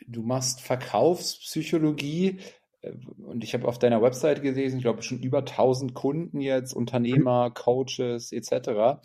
[0.07, 2.41] du machst Verkaufspsychologie
[2.81, 2.93] äh,
[3.25, 7.51] und ich habe auf deiner Website gelesen, ich glaube schon über 1000 Kunden jetzt, Unternehmer,
[7.51, 9.03] Coaches etc.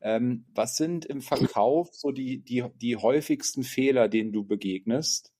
[0.00, 5.32] Ähm, was sind im Verkauf so die, die, die häufigsten Fehler, denen du begegnest?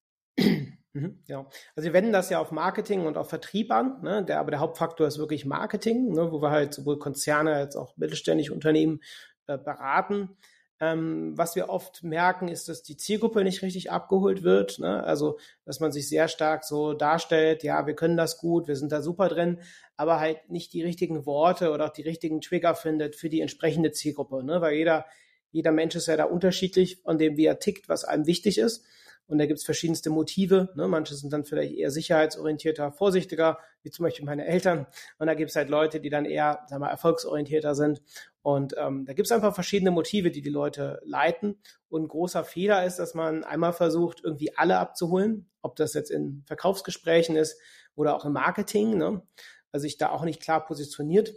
[0.92, 1.46] Mhm, ja,
[1.76, 4.24] also wir wenden das ja auf Marketing und auf Vertrieb an, ne?
[4.24, 6.32] der, aber der Hauptfaktor ist wirklich Marketing, ne?
[6.32, 9.00] wo wir halt sowohl Konzerne als auch mittelständische Unternehmen
[9.46, 10.36] äh, beraten.
[10.82, 14.78] Ähm, was wir oft merken, ist, dass die Zielgruppe nicht richtig abgeholt wird.
[14.78, 15.04] Ne?
[15.04, 18.90] Also, dass man sich sehr stark so darstellt, ja, wir können das gut, wir sind
[18.90, 19.60] da super drin,
[19.96, 23.92] aber halt nicht die richtigen Worte oder auch die richtigen Trigger findet für die entsprechende
[23.92, 24.42] Zielgruppe.
[24.42, 24.62] Ne?
[24.62, 25.04] Weil jeder,
[25.52, 28.82] jeder Mensch ist ja da unterschiedlich von dem, wie er tickt, was einem wichtig ist.
[29.30, 30.70] Und da gibt's verschiedenste Motive.
[30.74, 30.88] Ne?
[30.88, 34.88] Manche sind dann vielleicht eher sicherheitsorientierter, vorsichtiger, wie zum Beispiel meine Eltern.
[35.18, 38.02] Und da gibt's halt Leute, die dann eher sagen wir, erfolgsorientierter sind.
[38.42, 41.62] Und ähm, da gibt's einfach verschiedene Motive, die die Leute leiten.
[41.88, 46.10] Und ein großer Fehler ist, dass man einmal versucht, irgendwie alle abzuholen, ob das jetzt
[46.10, 47.56] in Verkaufsgesprächen ist
[47.94, 48.98] oder auch im Marketing.
[48.98, 49.22] Ne?
[49.70, 51.34] Also sich da auch nicht klar positioniert.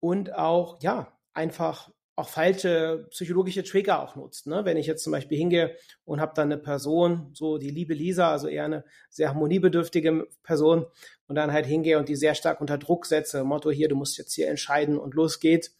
[0.00, 4.46] Und auch, ja, einfach auch falsche psychologische Trigger auch nutzt.
[4.46, 4.64] Ne?
[4.64, 8.32] Wenn ich jetzt zum Beispiel hingehe und habe dann eine Person, so die liebe Lisa,
[8.32, 10.86] also eher eine sehr harmoniebedürftige Person,
[11.28, 14.18] und dann halt hingehe und die sehr stark unter Druck setze, Motto hier, du musst
[14.18, 15.76] jetzt hier entscheiden und los geht's,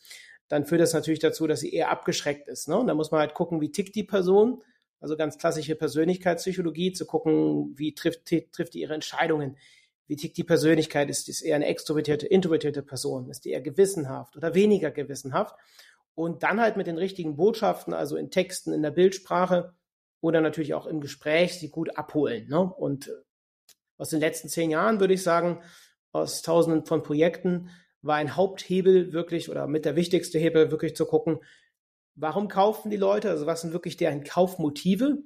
[0.46, 2.68] dann führt das natürlich dazu, dass sie eher abgeschreckt ist.
[2.68, 2.77] Ne?
[2.77, 4.62] Und da muss man halt gucken, wie tickt die Person,
[5.01, 9.57] also ganz klassische Persönlichkeitspsychologie, zu gucken, wie trifft, trifft die ihre Entscheidungen,
[10.07, 14.37] wie tickt die Persönlichkeit, ist es eher eine extrovertierte, introvertierte Person, ist die eher gewissenhaft
[14.37, 15.55] oder weniger gewissenhaft
[16.18, 19.72] und dann halt mit den richtigen Botschaften, also in Texten, in der Bildsprache
[20.20, 22.48] oder natürlich auch im Gespräch, sie gut abholen.
[22.48, 22.59] Ne?
[22.59, 23.12] Und äh,
[23.98, 25.62] aus den letzten zehn Jahren würde ich sagen,
[26.11, 27.70] aus tausenden von Projekten
[28.02, 31.38] war ein Haupthebel wirklich oder mit der wichtigste Hebel wirklich zu gucken,
[32.16, 35.18] warum kaufen die Leute, also was sind wirklich deren Kaufmotive?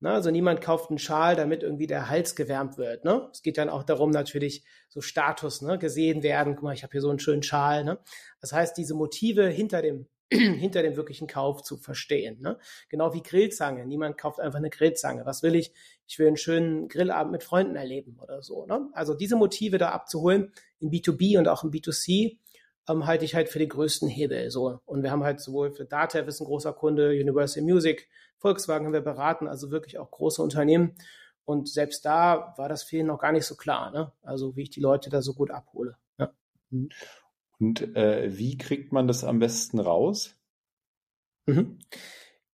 [0.00, 0.10] Ne?
[0.10, 3.06] Also niemand kauft einen Schal, damit irgendwie der Hals gewärmt wird.
[3.06, 3.30] Ne?
[3.32, 5.78] Es geht dann auch darum, natürlich so Status, ne?
[5.78, 6.54] gesehen werden.
[6.54, 7.82] Guck mal, ich habe hier so einen schönen Schal.
[7.82, 7.98] Ne?
[8.42, 10.06] Das heißt, diese Motive hinter dem
[10.58, 12.40] hinter dem wirklichen Kauf zu verstehen.
[12.40, 12.58] Ne?
[12.88, 13.86] Genau wie Grillzange.
[13.86, 15.26] Niemand kauft einfach eine Grillzange.
[15.26, 15.72] Was will ich?
[16.06, 18.66] Ich will einen schönen Grillabend mit Freunden erleben oder so.
[18.66, 18.88] Ne?
[18.92, 22.38] Also diese Motive da abzuholen in B2B und auch in B2C
[22.88, 24.50] ähm, halte ich halt für den größten Hebel.
[24.50, 24.80] So.
[24.84, 28.92] Und wir haben halt sowohl für Datev ist ein großer Kunde, Universal Music, Volkswagen haben
[28.92, 30.94] wir beraten, also wirklich auch große Unternehmen.
[31.46, 34.12] Und selbst da war das vielen noch gar nicht so klar, ne?
[34.22, 35.96] Also wie ich die Leute da so gut abhole.
[36.18, 36.32] Ja.
[37.64, 40.36] Und äh, wie kriegt man das am besten raus?
[41.46, 41.78] Mhm.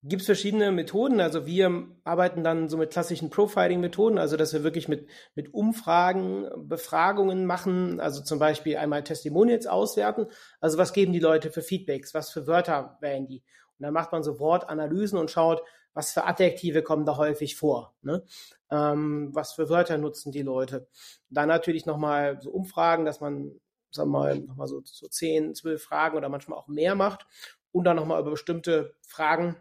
[0.03, 1.19] Gibt es verschiedene Methoden.
[1.19, 6.47] Also wir arbeiten dann so mit klassischen Profiling-Methoden, also dass wir wirklich mit, mit Umfragen,
[6.55, 10.27] Befragungen machen, also zum Beispiel einmal Testimonials auswerten.
[10.61, 13.43] Also was geben die Leute für Feedbacks, was für Wörter wählen die?
[13.77, 15.61] Und dann macht man so Wortanalysen und schaut,
[15.93, 18.23] was für Adjektive kommen da häufig vor, ne?
[18.71, 20.87] ähm, was für Wörter nutzen die Leute.
[21.29, 23.59] Dann natürlich nochmal so Umfragen, dass man,
[23.91, 27.25] sagen wir mal, nochmal so, so 10, 12 Fragen oder manchmal auch mehr macht
[27.71, 29.55] und dann nochmal über bestimmte Fragen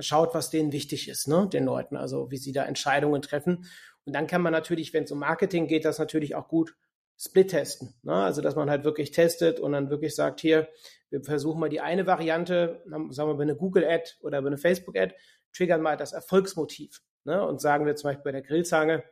[0.00, 3.66] schaut, was denen wichtig ist, ne, den Leuten, also wie sie da Entscheidungen treffen.
[4.04, 6.76] Und dann kann man natürlich, wenn es um Marketing geht, das natürlich auch gut
[7.18, 7.94] split testen.
[8.02, 8.14] Ne?
[8.14, 10.68] Also dass man halt wirklich testet und dann wirklich sagt, hier,
[11.10, 15.14] wir versuchen mal die eine Variante, sagen wir bei einer Google-Ad oder bei einer Facebook-Ad,
[15.52, 17.02] triggern mal das Erfolgsmotiv.
[17.24, 17.44] Ne?
[17.44, 19.02] Und sagen wir zum Beispiel bei der Grillzange,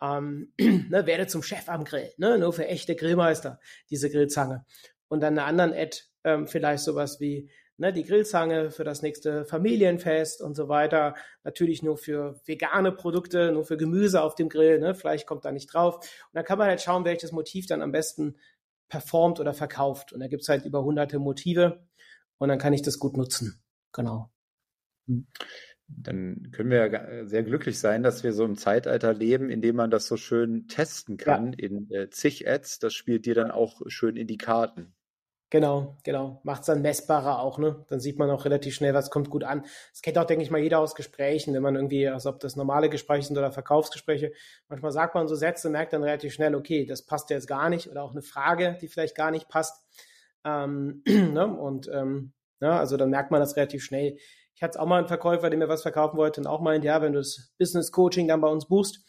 [0.00, 2.38] ähm, ne, werde zum Chef am Grill, ne?
[2.38, 4.64] nur für echte Grillmeister, diese Grillzange.
[5.08, 9.44] Und dann eine anderen Ad, ähm, vielleicht sowas wie, ne, die Grillzange für das nächste
[9.44, 11.14] Familienfest und so weiter.
[11.44, 15.52] Natürlich nur für vegane Produkte, nur für Gemüse auf dem Grill, ne, Fleisch kommt da
[15.52, 15.96] nicht drauf.
[15.96, 18.36] Und dann kann man halt schauen, welches Motiv dann am besten
[18.88, 20.12] performt oder verkauft.
[20.12, 21.86] Und da gibt's halt über hunderte Motive
[22.38, 23.62] und dann kann ich das gut nutzen.
[23.92, 24.30] Genau.
[25.06, 25.26] Hm.
[25.98, 29.90] Dann können wir sehr glücklich sein, dass wir so im Zeitalter leben, in dem man
[29.90, 31.66] das so schön testen kann ja.
[31.66, 32.78] in äh, zig Ads.
[32.78, 34.94] Das spielt dir dann auch schön in die Karten.
[35.52, 36.40] Genau, genau.
[36.44, 37.84] Macht es dann messbarer auch, ne?
[37.88, 39.66] Dann sieht man auch relativ schnell, was kommt gut an.
[39.92, 42.56] Das kennt auch, denke ich mal, jeder aus Gesprächen, wenn man irgendwie, als ob das
[42.56, 44.32] normale Gespräche sind oder Verkaufsgespräche.
[44.68, 47.90] Manchmal sagt man so Sätze, merkt dann relativ schnell, okay, das passt jetzt gar nicht
[47.90, 49.84] oder auch eine Frage, die vielleicht gar nicht passt.
[50.42, 51.46] Ähm, ne?
[51.46, 54.16] Und ähm, ja, also dann merkt man das relativ schnell.
[54.62, 57.02] Ich hatte auch mal einen Verkäufer, der mir was verkaufen wollte und auch meint, ja,
[57.02, 59.04] wenn du das Business Coaching dann bei uns buchst,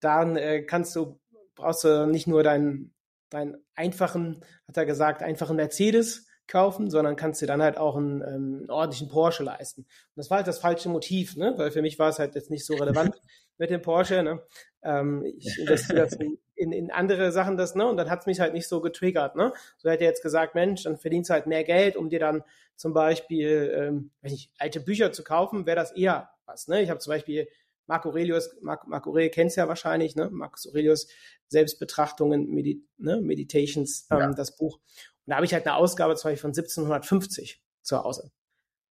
[0.00, 1.18] dann äh, kannst du,
[1.54, 2.94] brauchst du nicht nur deinen
[3.30, 8.20] deinen einfachen, hat er gesagt, einfachen Mercedes kaufen, sondern kannst dir dann halt auch einen,
[8.20, 9.82] ähm, ordentlichen Porsche leisten.
[9.84, 11.54] Und das war halt das falsche Motiv, ne?
[11.56, 13.18] weil für mich war es halt jetzt nicht so relevant
[13.56, 14.22] mit dem Porsche.
[14.22, 14.42] Ne?
[14.82, 16.18] Ähm, ich investiere das
[16.58, 17.86] in, in, andere Sachen, das, ne?
[17.86, 19.36] und dann hat es mich halt nicht so getriggert.
[19.36, 19.52] Ne?
[19.76, 22.42] So hätte er jetzt gesagt, Mensch, dann verdienst du halt mehr Geld, um dir dann
[22.76, 26.68] zum Beispiel, ähm, weiß nicht, alte Bücher zu kaufen, wäre das eher was.
[26.68, 26.82] Ne?
[26.82, 27.48] Ich habe zum Beispiel
[27.88, 30.28] Marco Aurelius, Marco, Marco Aurelius kennst ja wahrscheinlich, ne?
[30.30, 31.08] Marcus Aurelius
[31.48, 33.20] Selbstbetrachtungen, Medi ne?
[33.20, 34.32] Meditations, ähm, ja.
[34.32, 34.76] das Buch.
[34.76, 38.30] Und da habe ich halt eine Ausgabe zum Beispiel von 1750 zu Hause.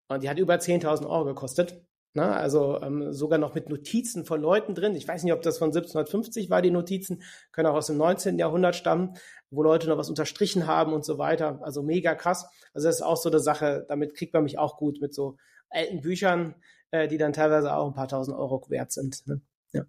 [0.10, 1.86] Und die hat über 10.000 Euro gekostet.
[2.17, 2.36] Ne?
[2.36, 4.95] Also ähm, sogar noch mit Notizen von Leuten drin.
[4.95, 8.39] Ich weiß nicht, ob das von 1750 war, die Notizen, können auch aus dem 19.
[8.39, 9.13] Jahrhundert stammen,
[9.51, 11.60] wo Leute noch was unterstrichen haben und so weiter.
[11.62, 12.49] Also mega krass.
[12.73, 15.38] Also das ist auch so eine Sache, damit kriegt man mich auch gut mit so
[15.69, 16.56] alten Büchern,
[16.89, 19.27] äh, die dann teilweise auch ein paar tausend Euro wert sind.
[19.27, 19.41] Ne?
[19.73, 19.84] Ja.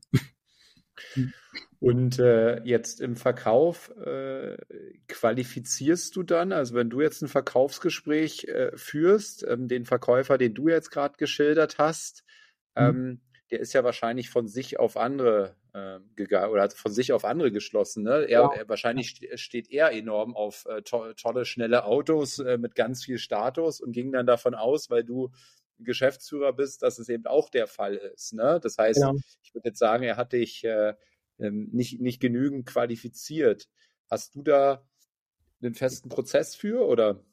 [1.80, 4.56] Und äh, jetzt im Verkauf äh,
[5.06, 10.54] qualifizierst du dann, also wenn du jetzt ein Verkaufsgespräch äh, führst, ähm, den Verkäufer, den
[10.54, 12.24] du jetzt gerade geschildert hast,
[12.74, 12.82] mhm.
[12.82, 17.24] ähm, der ist ja wahrscheinlich von sich auf andere äh, gegangen oder von sich auf
[17.24, 18.02] andere geschlossen.
[18.02, 18.24] Ne?
[18.24, 18.52] Er, ja.
[18.54, 23.18] er wahrscheinlich steht er enorm auf äh, to tolle, schnelle Autos äh, mit ganz viel
[23.18, 25.30] Status und ging dann davon aus, weil du
[25.78, 28.32] Geschäftsführer bist, dass es eben auch der Fall ist.
[28.34, 28.60] Ne?
[28.62, 29.14] Das heißt, genau.
[29.42, 30.94] ich würde jetzt sagen, er hat dich äh,
[31.38, 33.68] ähm, nicht, nicht genügend qualifiziert.
[34.10, 34.84] Hast du da
[35.62, 37.24] einen festen Prozess für oder?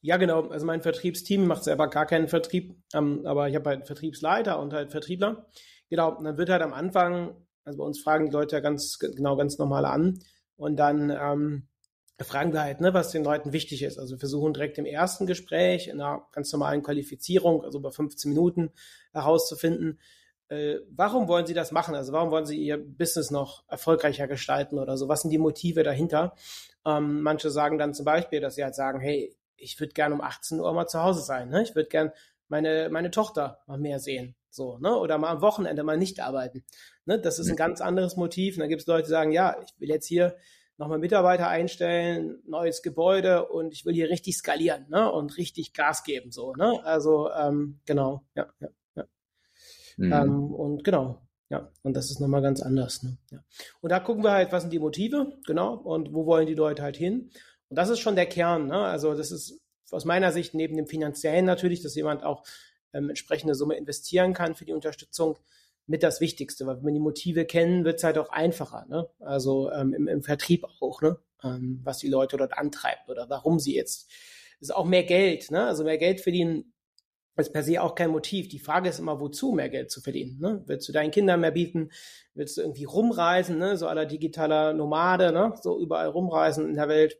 [0.00, 0.48] Ja, genau.
[0.48, 4.72] Also mein Vertriebsteam macht selber gar keinen Vertrieb, ähm, aber ich habe halt Vertriebsleiter und
[4.72, 5.46] halt Vertriebler.
[5.88, 8.98] Genau, und dann wird halt am Anfang, also bei uns fragen die Leute ja ganz
[8.98, 10.18] genau ganz normal an
[10.56, 11.68] und dann ähm,
[12.22, 13.98] fragen wir halt, ne, was den Leuten wichtig ist.
[13.98, 18.28] Also wir versuchen direkt im ersten Gespräch in einer ganz normalen Qualifizierung, also über 15
[18.30, 18.70] Minuten
[19.12, 19.98] herauszufinden,
[20.48, 21.94] äh, warum wollen Sie das machen?
[21.94, 25.08] Also warum wollen Sie Ihr Business noch erfolgreicher gestalten oder so?
[25.08, 26.34] Was sind die Motive dahinter?
[26.84, 30.20] Ähm, manche sagen dann zum Beispiel, dass sie halt sagen, hey, ich würde gerne um
[30.20, 31.48] 18 Uhr mal zu Hause sein.
[31.48, 31.62] Ne?
[31.62, 32.12] Ich würde gerne
[32.48, 34.34] meine, meine Tochter mal mehr sehen.
[34.50, 34.96] So, ne?
[34.96, 36.64] Oder mal am Wochenende mal nicht arbeiten.
[37.06, 37.18] Ne?
[37.18, 38.56] Das ist ein ganz anderes Motiv.
[38.56, 40.36] Und dann gibt es Leute, die sagen, ja, ich will jetzt hier
[40.76, 45.10] nochmal Mitarbeiter einstellen, neues Gebäude und ich will hier richtig skalieren ne?
[45.10, 46.32] und richtig Gas geben.
[46.32, 46.84] So, ne?
[46.84, 49.04] Also ähm, genau, ja, ja, ja.
[49.96, 50.12] Mhm.
[50.12, 53.02] Ähm, und genau, ja, und das ist nochmal ganz anders.
[53.02, 53.18] Ne?
[53.30, 53.44] Ja.
[53.80, 56.82] Und da gucken wir halt, was sind die Motive, genau, und wo wollen die Leute
[56.82, 57.30] halt hin.
[57.68, 58.66] Und das ist schon der Kern.
[58.66, 58.78] Ne?
[58.78, 59.60] Also das ist
[59.90, 62.44] aus meiner Sicht neben dem finanziellen natürlich, dass jemand auch
[62.92, 65.38] ähm, entsprechende Summe investieren kann für die Unterstützung,
[65.86, 69.08] mit das Wichtigste, weil wenn wir die Motive kennen, wird es halt auch einfacher, ne?
[69.20, 71.18] Also ähm, im, im Vertrieb auch, ne?
[71.42, 74.10] Ähm, was die Leute dort antreibt oder warum sie jetzt.
[74.60, 75.66] Das ist auch mehr Geld, ne?
[75.66, 76.72] Also mehr Geld verdienen
[77.36, 78.48] ist per se auch kein Motiv.
[78.48, 80.38] Die Frage ist immer, wozu mehr Geld zu verdienen.
[80.40, 80.62] Ne?
[80.66, 81.90] Willst du deinen Kindern mehr bieten?
[82.34, 83.76] Willst du irgendwie rumreisen, ne?
[83.76, 85.54] so aller digitaler Nomade, ne?
[85.60, 87.18] so überall rumreisen in der Welt?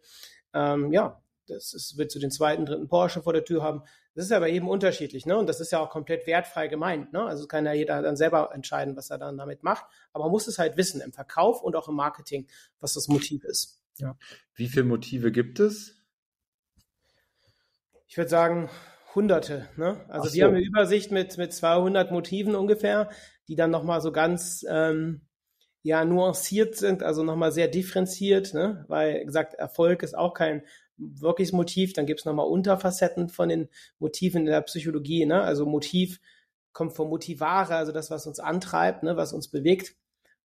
[0.52, 3.82] Ähm, ja, das ist, willst du den zweiten, dritten Porsche vor der Tür haben?
[4.14, 5.36] Das ist aber eben unterschiedlich, ne?
[5.36, 7.24] Und das ist ja auch komplett wertfrei gemeint, ne?
[7.24, 9.84] Also kann ja jeder dann selber entscheiden, was er dann damit macht.
[10.12, 12.46] Aber man muss es halt wissen im Verkauf und auch im Marketing,
[12.80, 13.82] was das Motiv ist.
[13.98, 14.16] Ja.
[14.54, 15.96] Wie viele Motive gibt es?
[18.06, 18.70] Ich würde sagen
[19.14, 19.68] Hunderte.
[19.76, 20.04] Ne?
[20.08, 20.34] Also so.
[20.34, 23.10] wir haben eine Übersicht mit, mit 200 Motiven ungefähr,
[23.48, 25.22] die dann nochmal so ganz ähm,
[25.82, 28.84] ja, nuanciert sind, also nochmal sehr differenziert, ne?
[28.88, 30.62] weil gesagt, Erfolg ist auch kein
[30.96, 31.92] wirkliches Motiv.
[31.92, 35.26] Dann gibt es nochmal Unterfacetten von den Motiven in der Psychologie.
[35.26, 35.40] Ne?
[35.40, 36.20] Also Motiv
[36.72, 39.16] kommt vom Motivare, also das, was uns antreibt, ne?
[39.16, 39.96] was uns bewegt.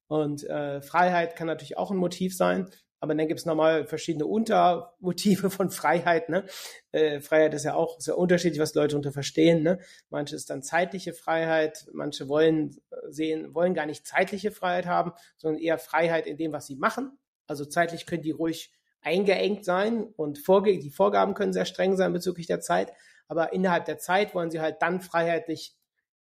[0.07, 2.69] Und äh, Freiheit kann natürlich auch ein Motiv sein.
[3.01, 6.29] Aber dann gibt es nochmal verschiedene Untermotive von Freiheit.
[6.29, 6.45] Ne?
[6.91, 9.63] Äh, Freiheit ist ja auch sehr unterschiedlich, was Leute unter verstehen.
[9.63, 9.79] Ne?
[10.09, 15.13] Manche ist dann zeitliche Freiheit, manche wollen äh, sehen, wollen gar nicht zeitliche Freiheit haben,
[15.37, 17.17] sondern eher Freiheit in dem, was sie machen.
[17.47, 22.13] Also zeitlich können die ruhig eingeengt sein und Vorge die Vorgaben können sehr streng sein
[22.13, 22.91] bezüglich der Zeit.
[23.27, 25.75] Aber innerhalb der Zeit wollen sie halt dann freiheitlich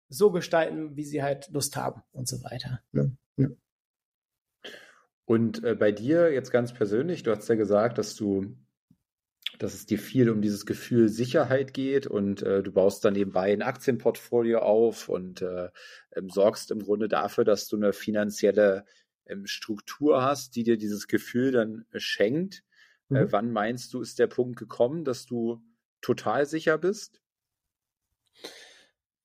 [0.10, 2.82] so gestalten, wie sie halt Lust haben und so weiter.
[2.92, 3.16] Ne?
[3.38, 3.48] Ja.
[5.26, 8.58] Und äh, bei dir jetzt ganz persönlich, du hast ja gesagt, dass du,
[9.60, 13.54] dass es dir viel um dieses Gefühl Sicherheit geht und äh, du baust dann nebenbei
[13.54, 15.70] ein Aktienportfolio auf und äh,
[16.16, 18.86] ähm, sorgst im Grunde dafür, dass du eine finanzielle
[19.30, 22.64] ähm, Struktur hast, die dir dieses Gefühl dann äh, schenkt.
[23.10, 23.18] Äh, mhm.
[23.18, 25.62] Äh, wann meinst du, ist der Punkt gekommen, dass du
[26.02, 27.22] total sicher bist?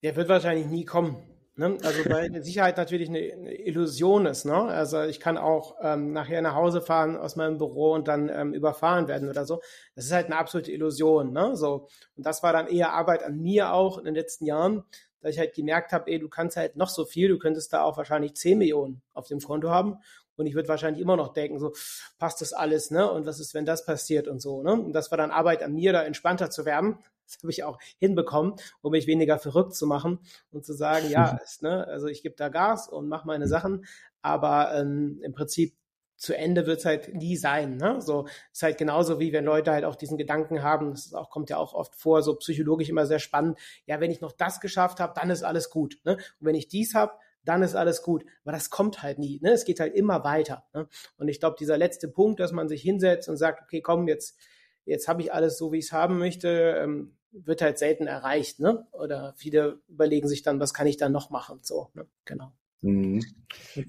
[0.02, 1.16] Der wird wahrscheinlich nie kommen.
[1.56, 1.78] Ne?
[1.82, 4.44] Also weil Sicherheit natürlich eine, eine, Illusion ist.
[4.44, 4.54] Ne?
[4.54, 8.54] Also ich kann auch ähm, nachher nach Hause fahren aus meinem Büro und dann ähm,
[8.54, 9.62] überfahren werden oder so.
[9.94, 11.32] Das ist halt eine absolute Illusion.
[11.32, 11.56] Ne?
[11.56, 14.84] So und das war dann eher Arbeit an mir auch in den letzten Jahren,
[15.24, 17.82] dass ich halt gemerkt habe, ey, du kannst halt noch so viel, du könntest da
[17.82, 19.96] auch wahrscheinlich 10 Millionen auf dem Konto haben
[20.37, 21.72] und ich würde wahrscheinlich immer noch denken, so
[22.18, 23.10] passt das alles, ne?
[23.10, 24.72] Und was ist, wenn das passiert und so, ne?
[24.72, 26.98] Und das war dann Arbeit an mir, da entspannter zu werden.
[27.26, 30.18] Das habe ich auch hinbekommen, um mich weniger verrückt zu machen
[30.50, 33.87] und zu sagen, ja, ist, ne, also ich gebe da Gas und mache meine Sachen,
[34.20, 35.74] aber ähm, im Prinzip
[36.24, 37.76] zu Ende wird es halt nie sein.
[37.76, 38.00] Ne?
[38.00, 41.50] So ist halt genauso wie wenn Leute halt auch diesen Gedanken haben, das auch, kommt
[41.50, 45.00] ja auch oft vor, so psychologisch immer sehr spannend, ja, wenn ich noch das geschafft
[45.00, 45.98] habe, dann ist alles gut.
[46.04, 46.14] Ne?
[46.14, 47.12] Und wenn ich dies habe,
[47.44, 48.24] dann ist alles gut.
[48.42, 49.38] Aber das kommt halt nie.
[49.42, 49.52] Ne?
[49.52, 50.64] Es geht halt immer weiter.
[50.72, 50.88] Ne?
[51.18, 54.38] Und ich glaube, dieser letzte Punkt, dass man sich hinsetzt und sagt, okay, komm, jetzt
[54.84, 58.60] jetzt habe ich alles so, wie ich es haben möchte, ähm, wird halt selten erreicht,
[58.60, 58.87] ne?
[58.92, 61.58] Oder viele überlegen sich dann, was kann ich dann noch machen?
[61.62, 62.06] So, ne?
[62.24, 62.52] Genau.
[62.85, 63.25] Mhm.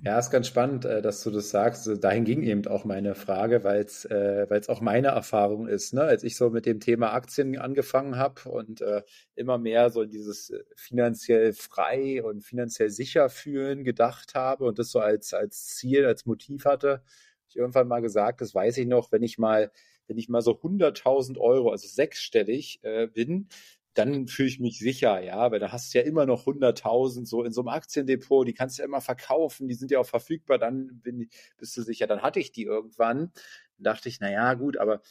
[0.03, 1.85] Ja, ist ganz spannend, äh, dass du das sagst.
[1.87, 5.93] Also, dahin ging eben auch meine Frage, weil es äh, weil's auch meine Erfahrung ist.
[5.93, 6.03] Ne?
[6.03, 9.01] Als ich so mit dem Thema Aktien angefangen habe und äh,
[9.35, 14.99] immer mehr so dieses finanziell frei und finanziell sicher fühlen gedacht habe und das so
[14.99, 17.03] als, als Ziel, als Motiv hatte,
[17.49, 19.71] ich irgendwann mal gesagt, das weiß ich noch, wenn ich mal
[20.07, 23.47] wenn ich mal so 100.000 Euro, also sechsstellig äh, bin,
[23.95, 27.43] dann fühle ich mich sicher, ja, weil da hast du ja immer noch 100.000 so
[27.43, 30.57] in so einem Aktiendepot, die kannst du ja immer verkaufen, die sind ja auch verfügbar,
[30.57, 32.05] dann bin, bist du sicher.
[32.05, 33.31] Dann hatte ich die irgendwann,
[33.77, 35.01] dann dachte ich, na ja, gut, aber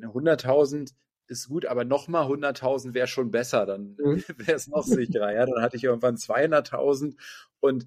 [0.00, 0.92] 100.000
[1.26, 4.22] ist gut, aber nochmal 100.000 wäre schon besser, dann mhm.
[4.38, 5.44] wäre es noch sicherer, ja.
[5.44, 7.16] Dann hatte ich irgendwann 200.000
[7.60, 7.86] und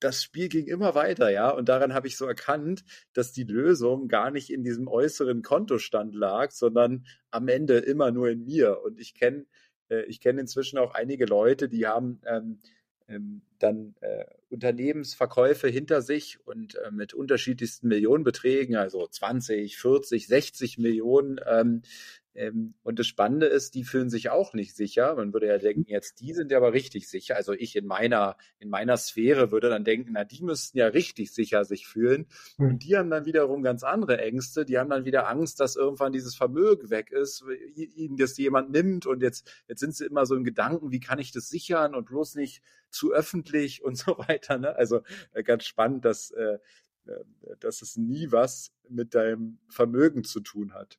[0.00, 1.50] das Spiel ging immer weiter, ja.
[1.50, 6.14] Und daran habe ich so erkannt, dass die Lösung gar nicht in diesem äußeren Kontostand
[6.14, 8.82] lag, sondern am Ende immer nur in mir.
[8.82, 9.46] Und ich kenne
[10.02, 12.58] ich kenne inzwischen auch einige Leute, die haben ähm,
[13.08, 20.78] ähm, dann äh, Unternehmensverkäufe hinter sich und äh, mit unterschiedlichsten Millionenbeträgen, also 20, 40, 60
[20.78, 21.82] Millionen ähm,
[22.82, 25.14] und das Spannende ist, die fühlen sich auch nicht sicher.
[25.14, 27.36] Man würde ja denken, jetzt die sind ja aber richtig sicher.
[27.36, 31.32] Also ich in meiner, in meiner Sphäre würde dann denken, na, die müssten ja richtig
[31.32, 32.26] sicher sich fühlen.
[32.56, 32.66] Hm.
[32.66, 34.64] Und die haben dann wiederum ganz andere Ängste.
[34.64, 37.44] Die haben dann wieder Angst, dass irgendwann dieses Vermögen weg ist,
[37.76, 39.06] ihnen das jemand nimmt.
[39.06, 42.06] Und jetzt, jetzt sind sie immer so im Gedanken, wie kann ich das sichern und
[42.06, 44.58] bloß nicht zu öffentlich und so weiter.
[44.58, 44.74] Ne?
[44.74, 45.02] Also
[45.34, 46.58] äh, ganz spannend, dass, äh,
[47.06, 47.24] äh
[47.60, 50.98] dass es nie was mit deinem Vermögen zu tun hat.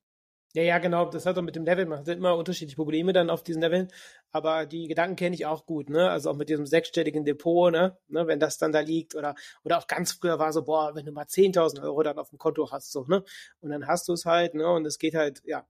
[0.55, 1.03] Ja, ja, genau.
[1.09, 3.89] Das hat doch mit dem Level, man hat immer unterschiedliche Probleme dann auf diesen Leveln.
[4.31, 6.09] Aber die Gedanken kenne ich auch gut, ne?
[6.09, 7.97] Also auch mit diesem sechsstelligen Depot, ne?
[8.07, 8.25] ne?
[8.25, 11.11] Wenn das dann da liegt oder, oder auch ganz früher war so, boah, wenn du
[11.11, 13.21] mal 10.000 Euro dann auf dem Konto hast, so, ne?
[13.59, 14.65] Und dann hast du es halt, ne?
[14.71, 15.67] Und es geht halt, ja,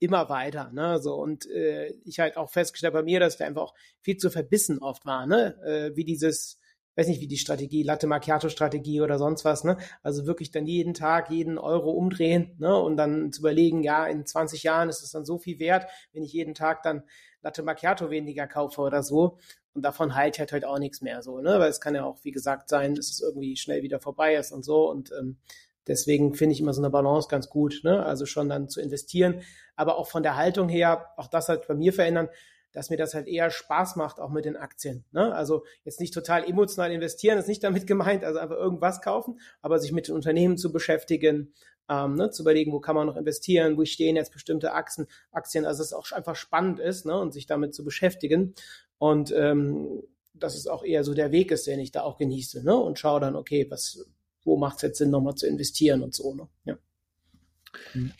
[0.00, 0.98] immer weiter, ne?
[1.00, 4.30] So und äh, ich halt auch festgestellt bei mir, dass wir einfach auch viel zu
[4.30, 5.56] verbissen oft waren, ne?
[5.64, 6.58] Äh, wie dieses
[6.96, 9.76] weiß nicht, wie die Strategie, Latte Macchiato Strategie oder sonst was, ne?
[10.02, 12.76] Also wirklich dann jeden Tag jeden Euro umdrehen, ne?
[12.76, 16.22] Und dann zu überlegen, ja, in 20 Jahren ist es dann so viel wert, wenn
[16.22, 17.02] ich jeden Tag dann
[17.42, 19.38] Latte Macchiato weniger kaufe oder so.
[19.74, 21.58] Und davon heilt halt halt auch nichts mehr so, ne?
[21.58, 24.52] Weil es kann ja auch, wie gesagt, sein, dass es irgendwie schnell wieder vorbei ist
[24.52, 24.88] und so.
[24.88, 25.38] Und ähm,
[25.86, 28.04] deswegen finde ich immer so eine Balance ganz gut, ne?
[28.06, 29.42] Also schon dann zu investieren,
[29.74, 32.28] aber auch von der Haltung her, auch das halt bei mir verändern,
[32.74, 35.04] dass mir das halt eher Spaß macht, auch mit den Aktien.
[35.12, 35.34] Ne?
[35.34, 39.78] Also jetzt nicht total emotional investieren, ist nicht damit gemeint, also einfach irgendwas kaufen, aber
[39.78, 41.54] sich mit den Unternehmen zu beschäftigen,
[41.88, 45.64] ähm, ne, zu überlegen, wo kann man noch investieren, wo stehen jetzt bestimmte Aktien, Aktien,
[45.64, 48.54] also es auch einfach spannend ist ne, und sich damit zu beschäftigen.
[48.98, 50.02] Und ähm,
[50.34, 52.76] dass es auch eher so der Weg ist, den ich da auch genieße, ne?
[52.76, 54.04] Und schaue dann, okay, was,
[54.44, 56.48] wo macht es jetzt Sinn, nochmal zu investieren und so, ne?
[56.64, 56.78] Ja.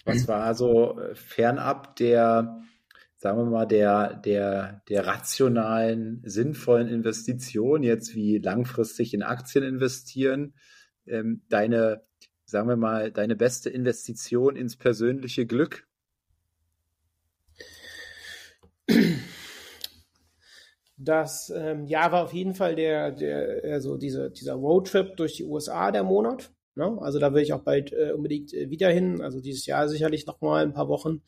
[0.05, 2.61] Was war also fernab der,
[3.25, 10.53] sagen wir mal, der, der, der rationalen, sinnvollen Investition, jetzt wie langfristig in Aktien investieren,
[11.07, 12.03] ähm, deine,
[12.45, 15.89] sagen wir mal, deine beste Investition ins persönliche Glück?
[20.99, 25.45] Das ähm, ja war auf jeden Fall der, der also diese, dieser Roadtrip durch die
[25.45, 26.53] USA der Monat.
[26.75, 26.99] Ne?
[27.01, 29.23] Also da will ich auch bald äh, unbedingt äh, wieder hin.
[29.23, 31.23] Also dieses Jahr sicherlich noch mal ein paar Wochen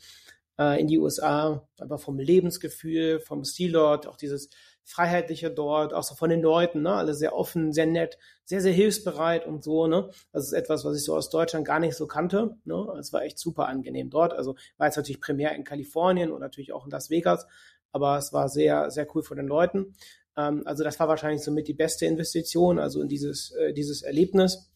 [0.59, 1.67] äh, in die USA.
[1.79, 4.51] Einfach vom Lebensgefühl, vom Stil dort, auch dieses
[4.85, 6.93] Freiheitliche dort, auch so von den Leuten, ne?
[6.93, 9.89] alle sehr offen, sehr nett, sehr, sehr hilfsbereit und so.
[9.89, 10.11] Ne?
[10.33, 12.57] Das ist etwas, was ich so aus Deutschland gar nicht so kannte.
[12.65, 12.95] Ne?
[12.99, 14.33] Es war echt super angenehm dort.
[14.33, 17.47] Also war jetzt natürlich primär in Kalifornien und natürlich auch in Las Vegas,
[17.91, 19.97] aber es war sehr, sehr cool von den Leuten.
[20.37, 24.71] Ähm, also das war wahrscheinlich somit die beste Investition, also in dieses, äh, dieses Erlebnis.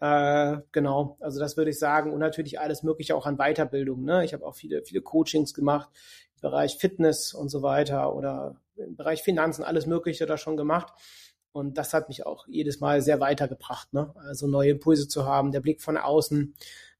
[0.00, 2.12] Äh, genau, also das würde ich sagen.
[2.12, 4.04] Und natürlich alles Mögliche auch an Weiterbildung.
[4.04, 4.24] Ne?
[4.24, 5.90] Ich habe auch viele, viele Coachings gemacht
[6.36, 10.92] im Bereich Fitness und so weiter oder im Bereich Finanzen, alles Mögliche da schon gemacht.
[11.52, 13.92] Und das hat mich auch jedes Mal sehr weitergebracht.
[13.92, 14.14] Ne?
[14.16, 16.54] Also neue Impulse zu haben, der Blick von außen.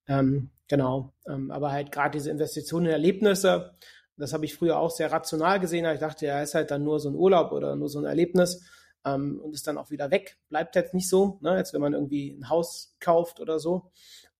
[0.09, 1.13] Ähm, genau.
[1.27, 3.73] Ähm, aber halt gerade diese Investitionen in Erlebnisse,
[4.17, 5.87] das habe ich früher auch sehr rational gesehen.
[5.87, 8.63] Ich dachte, ja, ist halt dann nur so ein Urlaub oder nur so ein Erlebnis
[9.05, 10.39] ähm, und ist dann auch wieder weg.
[10.49, 11.57] Bleibt jetzt nicht so, ne?
[11.57, 13.91] jetzt wenn man irgendwie ein Haus kauft oder so.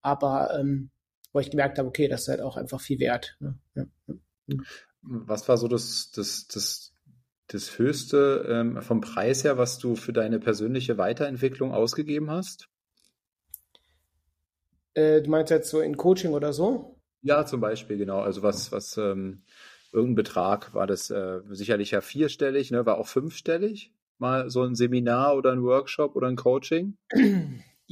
[0.03, 0.91] Aber ähm,
[1.33, 3.37] wo ich gemerkt habe, okay, das ist halt auch einfach viel wert.
[3.41, 3.59] Ne?
[3.75, 3.87] Ja.
[5.03, 6.93] Was war so das, das, das,
[7.47, 12.69] das Höchste ähm, vom Preis her, was du für deine persönliche Weiterentwicklung ausgegeben hast?
[14.95, 17.01] Äh, du meinst jetzt so in Coaching oder so?
[17.23, 18.21] Ja, zum Beispiel, genau.
[18.21, 19.45] Also was, was ähm,
[19.93, 22.87] irgendein Betrag war das äh, sicherlich ja vierstellig, ne?
[22.87, 23.93] War auch fünfstellig?
[24.21, 26.97] Mal so ein Seminar oder ein Workshop oder ein Coaching?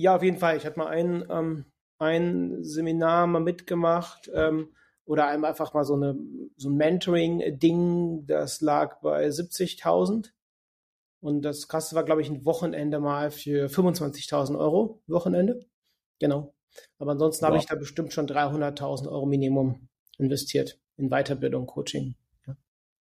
[0.01, 0.57] Ja, auf jeden Fall.
[0.57, 1.64] Ich hatte mal ein, ähm,
[1.99, 4.68] ein Seminar mal mitgemacht ähm,
[5.05, 6.16] oder einfach mal so, eine,
[6.57, 10.31] so ein Mentoring-Ding, das lag bei 70.000.
[11.20, 15.03] Und das krasse war, glaube ich, ein Wochenende mal für 25.000 Euro.
[15.09, 15.66] Wochenende.
[16.20, 16.55] Genau.
[16.99, 17.49] Aber ansonsten wow.
[17.49, 22.14] habe ich da bestimmt schon 300.000 Euro Minimum investiert in Weiterbildung, Coaching.
[22.47, 22.57] Ja.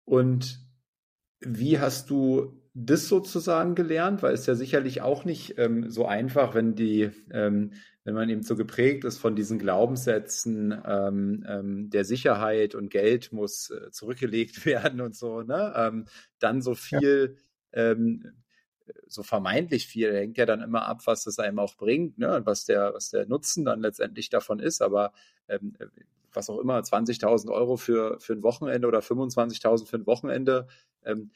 [0.06, 0.64] Und
[1.40, 4.22] wie hast du das sozusagen gelernt?
[4.22, 7.72] Weil es ja sicherlich auch nicht ähm, so einfach, wenn die, ähm,
[8.04, 13.32] wenn man eben so geprägt ist von diesen Glaubenssätzen ähm, ähm der Sicherheit und Geld
[13.32, 15.72] muss äh, zurückgelegt werden und so, ne?
[15.76, 16.04] Ähm,
[16.38, 17.36] dann so viel
[17.72, 18.32] ja ähm,
[19.08, 22.46] so vermeintlich viel hängt ja dann immer ab, was es einem auch bringt, ne, und
[22.46, 24.80] was der, was der Nutzen dann letztendlich davon ist.
[24.80, 25.12] Aber
[26.36, 30.68] was auch immer, 20.000 Euro für, für ein Wochenende oder 25.000 für ein Wochenende,
[31.04, 31.30] ähm,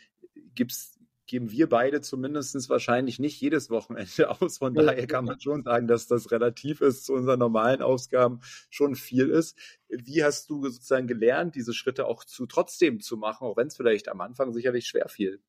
[0.55, 1.00] gibt's,
[1.31, 4.59] geben wir beide zumindest wahrscheinlich nicht jedes Wochenende aus.
[4.59, 8.97] Von daher kann man schon sagen, dass das relativ ist zu unseren normalen Ausgaben schon
[8.97, 9.57] viel ist.
[9.89, 13.77] Wie hast du sozusagen gelernt, diese Schritte auch zu trotzdem zu machen, auch wenn es
[13.77, 15.41] vielleicht am Anfang sicherlich schwer fiel?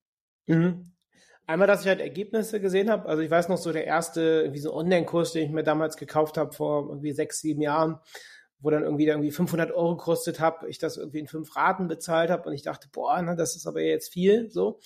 [0.45, 0.91] Mhm.
[1.47, 3.09] Einmal, dass ich halt Ergebnisse gesehen habe.
[3.09, 6.37] Also ich weiß noch so der erste irgendwie so Online-Kurs, den ich mir damals gekauft
[6.37, 7.99] habe vor irgendwie sechs, sieben Jahren,
[8.59, 12.29] wo dann irgendwie irgendwie 500 Euro gekostet habe, ich das irgendwie in fünf Raten bezahlt
[12.29, 14.79] habe und ich dachte, boah, na, das ist aber jetzt viel, so.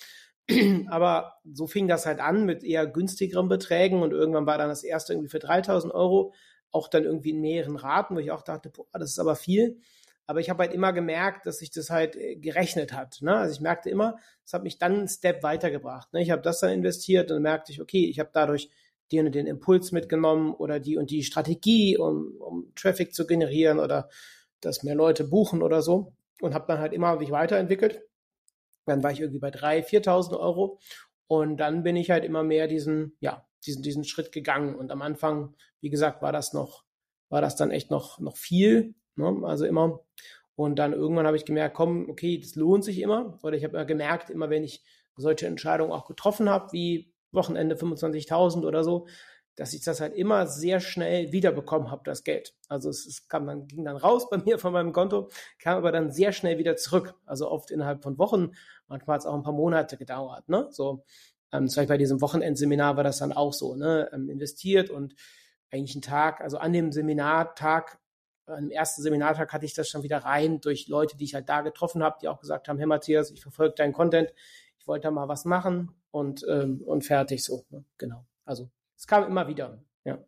[0.88, 4.84] aber so fing das halt an mit eher günstigeren Beträgen und irgendwann war dann das
[4.84, 6.32] erste irgendwie für 3000 Euro,
[6.70, 9.80] auch dann irgendwie in mehreren Raten, wo ich auch dachte, boah, das ist aber viel.
[10.26, 13.18] Aber ich habe halt immer gemerkt, dass sich das halt äh, gerechnet hat.
[13.22, 13.34] Ne?
[13.34, 16.12] Also ich merkte immer, das hat mich dann einen Step weitergebracht.
[16.12, 16.22] Ne?
[16.22, 18.68] Ich habe das dann investiert und dann merkte ich, okay, ich habe dadurch
[19.12, 23.78] den und den Impuls mitgenommen oder die und die Strategie, um, um Traffic zu generieren
[23.78, 24.08] oder
[24.60, 26.12] dass mehr Leute buchen oder so.
[26.40, 28.02] Und habe dann halt immer mich weiterentwickelt.
[28.86, 30.80] Dann war ich irgendwie bei 3.000, 4.000 Euro.
[31.28, 34.74] Und dann bin ich halt immer mehr diesen, ja, diesen, diesen Schritt gegangen.
[34.74, 36.84] Und am Anfang, wie gesagt, war das noch,
[37.28, 38.94] war das dann echt noch, noch viel.
[39.16, 39.42] Ne?
[39.44, 40.00] Also immer.
[40.54, 43.38] Und dann irgendwann habe ich gemerkt, komm, okay, das lohnt sich immer.
[43.42, 44.82] Oder ich habe gemerkt, immer wenn ich
[45.16, 49.06] solche Entscheidungen auch getroffen habe, wie Wochenende 25.000 oder so,
[49.56, 52.54] dass ich das halt immer sehr schnell wiederbekommen habe, das Geld.
[52.68, 55.92] Also es, es, kam dann, ging dann raus bei mir von meinem Konto, kam aber
[55.92, 57.14] dann sehr schnell wieder zurück.
[57.24, 58.52] Also oft innerhalb von Wochen,
[58.88, 60.48] manchmal hat es auch ein paar Monate gedauert.
[60.48, 60.68] Ne?
[60.70, 61.04] So,
[61.52, 64.10] ähm, zum Beispiel bei diesem Wochenendseminar war das dann auch so, ne?
[64.12, 65.14] Ähm, investiert und
[65.70, 67.98] eigentlich einen Tag, also an dem Seminartag
[68.46, 71.62] am ersten Seminartag hatte ich das schon wieder rein durch Leute, die ich halt da
[71.62, 74.32] getroffen habe, die auch gesagt haben, hey Matthias, ich verfolge deinen Content,
[74.78, 77.64] ich wollte da mal was machen und, ähm, und fertig so.
[77.70, 77.84] Ne?
[77.98, 78.24] Genau.
[78.44, 79.82] Also es kam immer wieder.
[80.04, 80.18] Ja.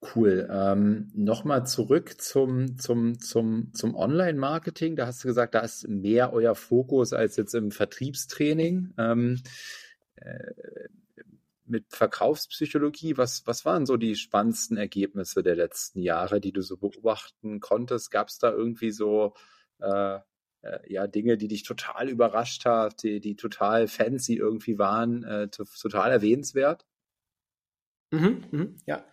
[0.00, 0.48] Cool.
[0.50, 4.94] Ähm, Nochmal zurück zum, zum, zum, zum Online-Marketing.
[4.94, 8.94] Da hast du gesagt, da ist mehr euer Fokus als jetzt im Vertriebstraining.
[8.96, 9.42] Ähm,
[10.16, 10.52] äh,
[11.64, 16.76] mit Verkaufspsychologie, was, was waren so die spannendsten Ergebnisse der letzten Jahre, die du so
[16.76, 18.10] beobachten konntest?
[18.10, 19.34] Gab es da irgendwie so
[19.80, 20.18] äh,
[20.62, 25.48] äh, ja Dinge, die dich total überrascht hat, die, die total fancy irgendwie waren, äh,
[25.48, 26.86] total erwähnenswert?
[28.10, 29.04] Mhm, mhm, ja.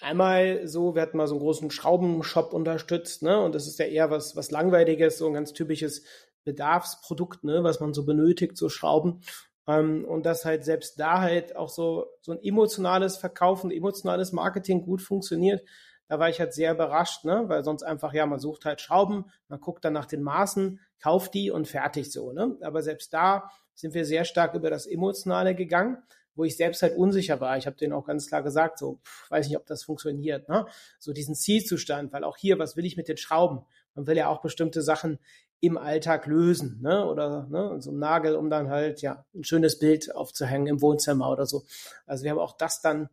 [0.00, 3.40] Einmal so, wir hatten mal so einen großen Schraubenshop unterstützt, ne?
[3.40, 6.02] Und das ist ja eher was, was Langweiliges, so ein ganz typisches
[6.44, 9.20] Bedarfsprodukt, ne, was man so benötigt, so Schrauben.
[9.66, 14.82] Ähm, und dass halt selbst da halt auch so, so ein emotionales Verkaufen, emotionales Marketing
[14.84, 15.62] gut funktioniert.
[16.08, 17.44] Da war ich halt sehr überrascht, ne?
[17.46, 21.32] weil sonst einfach, ja, man sucht halt Schrauben, man guckt dann nach den Maßen, kauft
[21.34, 22.32] die und fertig so.
[22.32, 22.56] Ne?
[22.62, 26.02] Aber selbst da sind wir sehr stark über das Emotionale gegangen
[26.34, 27.56] wo ich selbst halt unsicher war.
[27.58, 30.66] Ich habe denen auch ganz klar gesagt, so, pff, weiß nicht, ob das funktioniert, ne?
[30.98, 33.64] So diesen Zielzustand, weil auch hier, was will ich mit den Schrauben?
[33.94, 35.18] Man will ja auch bestimmte Sachen
[35.60, 37.06] im Alltag lösen, ne?
[37.06, 41.30] Oder ne, so ein Nagel, um dann halt ja ein schönes Bild aufzuhängen im Wohnzimmer
[41.30, 41.64] oder so.
[42.06, 43.08] Also wir haben auch das dann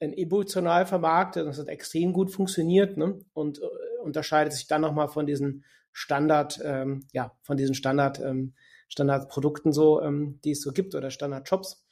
[0.00, 1.46] emotional vermarktet.
[1.46, 3.20] Das hat extrem gut funktioniert, ne?
[3.34, 3.66] Und äh,
[4.02, 8.54] unterscheidet sich dann nochmal von diesen Standard, ähm, ja, von diesen Standard, ähm,
[8.88, 11.84] Standardprodukten so, ähm, die es so gibt oder Standardjobs.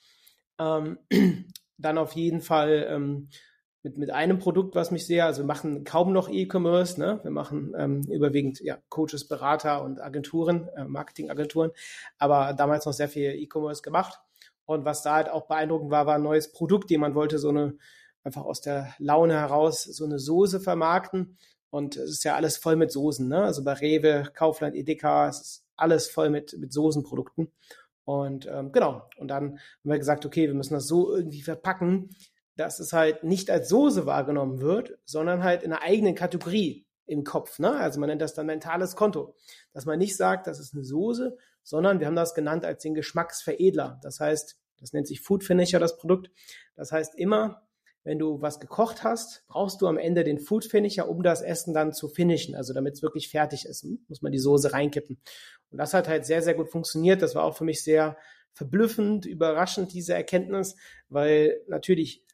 [0.58, 0.98] Ähm,
[1.78, 3.28] dann auf jeden Fall ähm,
[3.82, 7.20] mit, mit einem Produkt, was mich sehr, also wir machen kaum noch E-Commerce, ne?
[7.22, 11.70] wir machen ähm, überwiegend ja, Coaches, Berater und Agenturen, äh, Marketingagenturen,
[12.18, 14.20] aber damals noch sehr viel E-Commerce gemacht.
[14.66, 16.90] Und was da halt auch beeindruckend war, war ein neues Produkt.
[16.90, 17.78] Jemand wollte so eine,
[18.22, 21.38] einfach aus der Laune heraus so eine Soße vermarkten.
[21.70, 23.44] Und es ist ja alles voll mit Soßen, ne?
[23.44, 27.50] Also bei Rewe, Kaufland, Edeka, es ist alles voll mit, mit Soßenprodukten.
[28.08, 32.08] Und ähm, genau, und dann haben wir gesagt, okay, wir müssen das so irgendwie verpacken,
[32.56, 37.22] dass es halt nicht als Soße wahrgenommen wird, sondern halt in einer eigenen Kategorie im
[37.22, 37.58] Kopf.
[37.58, 37.70] Ne?
[37.70, 39.36] Also man nennt das dann mentales Konto.
[39.74, 42.94] Dass man nicht sagt, das ist eine Soße, sondern wir haben das genannt als den
[42.94, 44.00] Geschmacksveredler.
[44.02, 46.30] Das heißt, das nennt sich Food Finisher, das Produkt.
[46.76, 47.67] Das heißt immer,
[48.08, 51.74] wenn du was gekocht hast, brauchst du am Ende den Food Finisher, um das Essen
[51.74, 52.54] dann zu finishen.
[52.54, 55.20] Also damit es wirklich fertig ist, muss man die Soße reinkippen.
[55.68, 57.20] Und das hat halt sehr, sehr gut funktioniert.
[57.20, 58.16] Das war auch für mich sehr
[58.54, 60.74] verblüffend, überraschend, diese Erkenntnis,
[61.10, 62.24] weil natürlich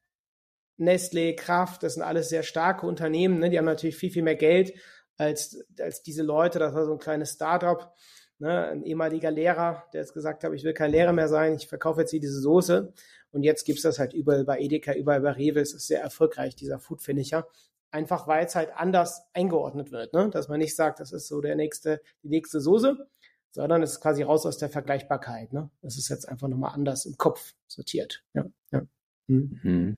[0.76, 3.50] Nestle, Kraft, das sind alles sehr starke Unternehmen, ne?
[3.50, 4.74] die haben natürlich viel, viel mehr Geld
[5.16, 6.60] als, als diese Leute.
[6.60, 7.92] Das war so ein kleines Startup,
[8.38, 8.68] ne?
[8.68, 12.00] ein ehemaliger Lehrer, der jetzt gesagt hat, ich will kein Lehrer mehr sein, ich verkaufe
[12.00, 12.92] jetzt hier diese Soße.
[13.34, 15.60] Und jetzt gibt's das halt überall bei Edeka, überall bei Rewe.
[15.60, 17.48] Es ist sehr erfolgreich, dieser Food Finisher.
[17.90, 20.30] Einfach weil es halt anders eingeordnet wird, ne?
[20.30, 23.08] Dass man nicht sagt, das ist so der nächste, die nächste Soße,
[23.50, 25.52] sondern es ist quasi raus aus der Vergleichbarkeit.
[25.52, 25.70] Ne?
[25.82, 28.24] Das ist jetzt einfach nochmal anders im Kopf sortiert.
[28.34, 28.82] Ja, ja.
[29.28, 29.60] Hm.
[29.62, 29.94] Mhm.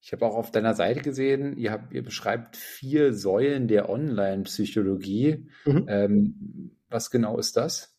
[0.00, 5.48] Ich habe auch auf deiner Seite gesehen, ihr, habt, ihr beschreibt vier Säulen der Online-Psychologie.
[5.64, 5.86] Mhm.
[5.88, 7.93] Ähm, was genau ist das?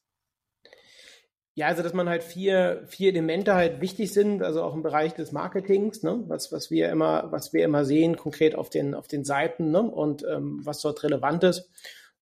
[1.58, 5.14] Ja, also dass man halt vier, vier Elemente halt wichtig sind, also auch im Bereich
[5.14, 6.22] des Marketings, ne?
[6.28, 9.82] was, was wir immer, was wir immer sehen, konkret auf den, auf den Seiten ne?
[9.82, 11.72] und ähm, was dort relevant ist.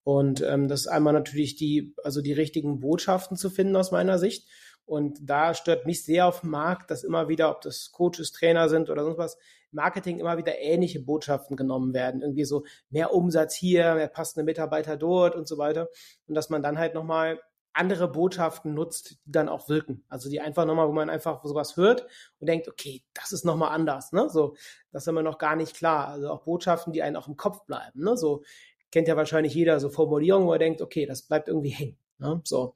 [0.02, 4.18] Und ähm, das ist einmal natürlich die, also die richtigen Botschaften zu finden aus meiner
[4.18, 4.48] Sicht.
[4.84, 8.68] Und da stört mich sehr auf dem Markt, dass immer wieder, ob das Coaches, Trainer
[8.68, 9.38] sind oder sonst was,
[9.70, 12.22] Marketing immer wieder ähnliche Botschaften genommen werden.
[12.22, 15.88] Irgendwie so mehr Umsatz hier, mehr passende Mitarbeiter dort und so weiter.
[16.26, 17.38] Und dass man dann halt nochmal
[17.72, 20.04] andere Botschaften nutzt, die dann auch wirken.
[20.08, 22.06] Also die einfach nochmal, wo man einfach sowas hört
[22.38, 24.28] und denkt, okay, das ist nochmal anders, ne?
[24.28, 24.56] So,
[24.92, 26.08] das ist immer noch gar nicht klar.
[26.08, 28.16] Also auch Botschaften, die einen auch im Kopf bleiben, ne?
[28.16, 28.42] So,
[28.90, 32.40] kennt ja wahrscheinlich jeder so Formulierungen, wo er denkt, okay, das bleibt irgendwie hängen, ne?
[32.44, 32.74] So.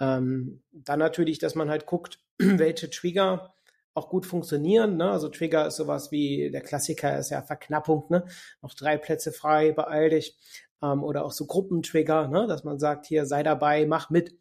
[0.00, 3.54] Ähm, dann natürlich, dass man halt guckt, welche Trigger
[3.92, 4.96] auch gut funktionieren.
[4.96, 5.10] Ne?
[5.10, 8.24] Also Trigger ist sowas wie der Klassiker ist ja Verknappung, ne?
[8.62, 10.38] Noch drei Plätze frei, beeil dich
[10.82, 12.46] ähm, oder auch so Gruppentrigger, ne?
[12.46, 14.34] dass man sagt, hier sei dabei, mach mit.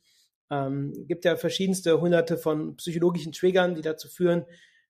[0.51, 4.45] Ähm, gibt ja verschiedenste hunderte von psychologischen Triggern, die dazu führen,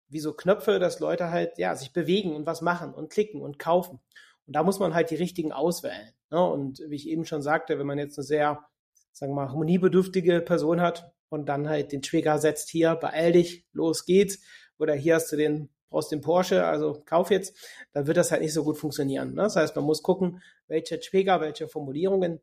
[0.08, 3.60] wie so Knöpfe, dass Leute halt ja sich bewegen und was machen und klicken und
[3.60, 4.00] kaufen.
[4.48, 6.14] Und da muss man halt die richtigen auswählen.
[6.32, 6.44] Ne?
[6.44, 8.66] Und wie ich eben schon sagte, wenn man jetzt eine sehr,
[9.12, 13.68] sagen wir mal, harmoniebedürftige Person hat und dann halt den Trigger setzt, hier, beeil dich,
[13.74, 14.40] los geht's,
[14.78, 17.56] oder hier hast du den brauchst den Porsche, also kauf jetzt,
[17.94, 19.30] dann wird das halt nicht so gut funktionieren.
[19.34, 19.44] Ne?
[19.44, 22.40] Das heißt, man muss gucken, welche Trigger, welche Formulierungen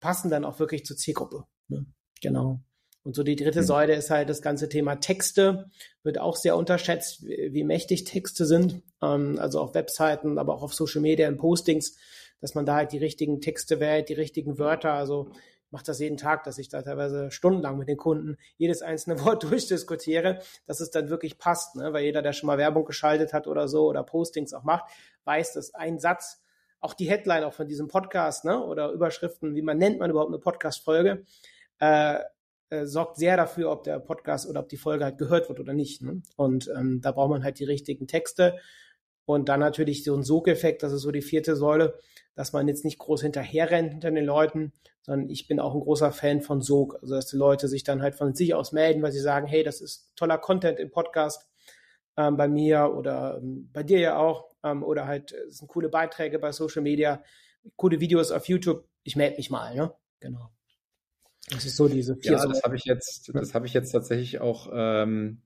[0.00, 1.44] passen dann auch wirklich zur Zielgruppe.
[1.68, 1.86] Ne?
[2.20, 2.60] Genau.
[3.04, 3.66] Und so die dritte mhm.
[3.66, 5.70] Säule ist halt das ganze Thema Texte,
[6.02, 10.62] wird auch sehr unterschätzt, wie, wie mächtig Texte sind, ähm, also auf Webseiten, aber auch
[10.62, 11.96] auf Social Media und Postings,
[12.40, 15.30] dass man da halt die richtigen Texte wählt, die richtigen Wörter, also
[15.72, 19.42] mache das jeden Tag, dass ich da teilweise stundenlang mit den Kunden jedes einzelne Wort
[19.42, 21.92] durchdiskutiere, dass es dann wirklich passt, ne?
[21.92, 24.84] weil jeder, der schon mal Werbung geschaltet hat oder so oder Postings auch macht,
[25.24, 26.40] weiß, dass ein Satz,
[26.80, 28.62] auch die Headline auch von diesem Podcast ne?
[28.62, 31.24] oder Überschriften, wie man nennt man überhaupt eine Podcast-Folge,
[31.80, 32.18] äh,
[32.70, 35.74] äh, sorgt sehr dafür, ob der Podcast oder ob die Folge halt gehört wird oder
[35.74, 36.02] nicht.
[36.02, 36.22] Ne?
[36.36, 38.58] Und ähm, da braucht man halt die richtigen Texte
[39.24, 41.98] und dann natürlich so ein Sogeffekt, das ist so die vierte Säule,
[42.34, 44.72] dass man jetzt nicht groß hinterherrennt hinter den Leuten,
[45.02, 46.98] sondern ich bin auch ein großer Fan von Sog.
[47.02, 49.62] Also dass die Leute sich dann halt von sich aus melden, weil sie sagen, hey,
[49.62, 51.48] das ist toller Content im Podcast
[52.16, 54.50] ähm, bei mir oder ähm, bei dir ja auch.
[54.62, 57.22] Ähm, oder halt, es sind coole Beiträge bei Social Media,
[57.76, 58.86] coole Videos auf YouTube.
[59.02, 59.92] Ich melde mich mal, ne?
[60.20, 60.50] Genau.
[61.50, 62.32] Das ist so diese vier.
[62.32, 65.42] Ja, das habe ich jetzt, das habe ich jetzt tatsächlich auch ähm,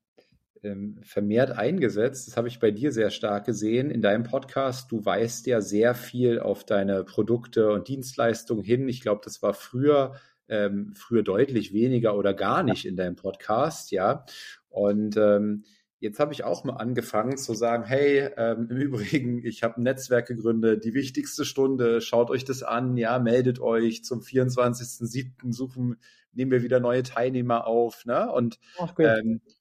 [0.67, 2.29] ähm, vermehrt eingesetzt.
[2.29, 4.93] Das habe ich bei dir sehr stark gesehen in deinem Podcast.
[4.93, 8.89] Du weist ja sehr viel auf deine Produkte und Dienstleistungen hin.
[8.89, 10.15] Ich glaube, das war früher
[10.49, 14.25] ähm, früher deutlich weniger oder gar nicht in deinem Podcast, ja.
[14.69, 15.65] Und ähm,
[15.99, 19.85] jetzt habe ich auch mal angefangen zu sagen, hey, ähm, im Übrigen, ich habe ein
[19.85, 25.53] Netzwerk gegründet, die wichtigste Stunde, schaut euch das an, ja, meldet euch zum 24.07.
[25.53, 25.97] suchen,
[26.33, 28.31] nehmen wir wieder neue Teilnehmer auf, ne?
[28.31, 29.53] Und Ach, ähm, äh,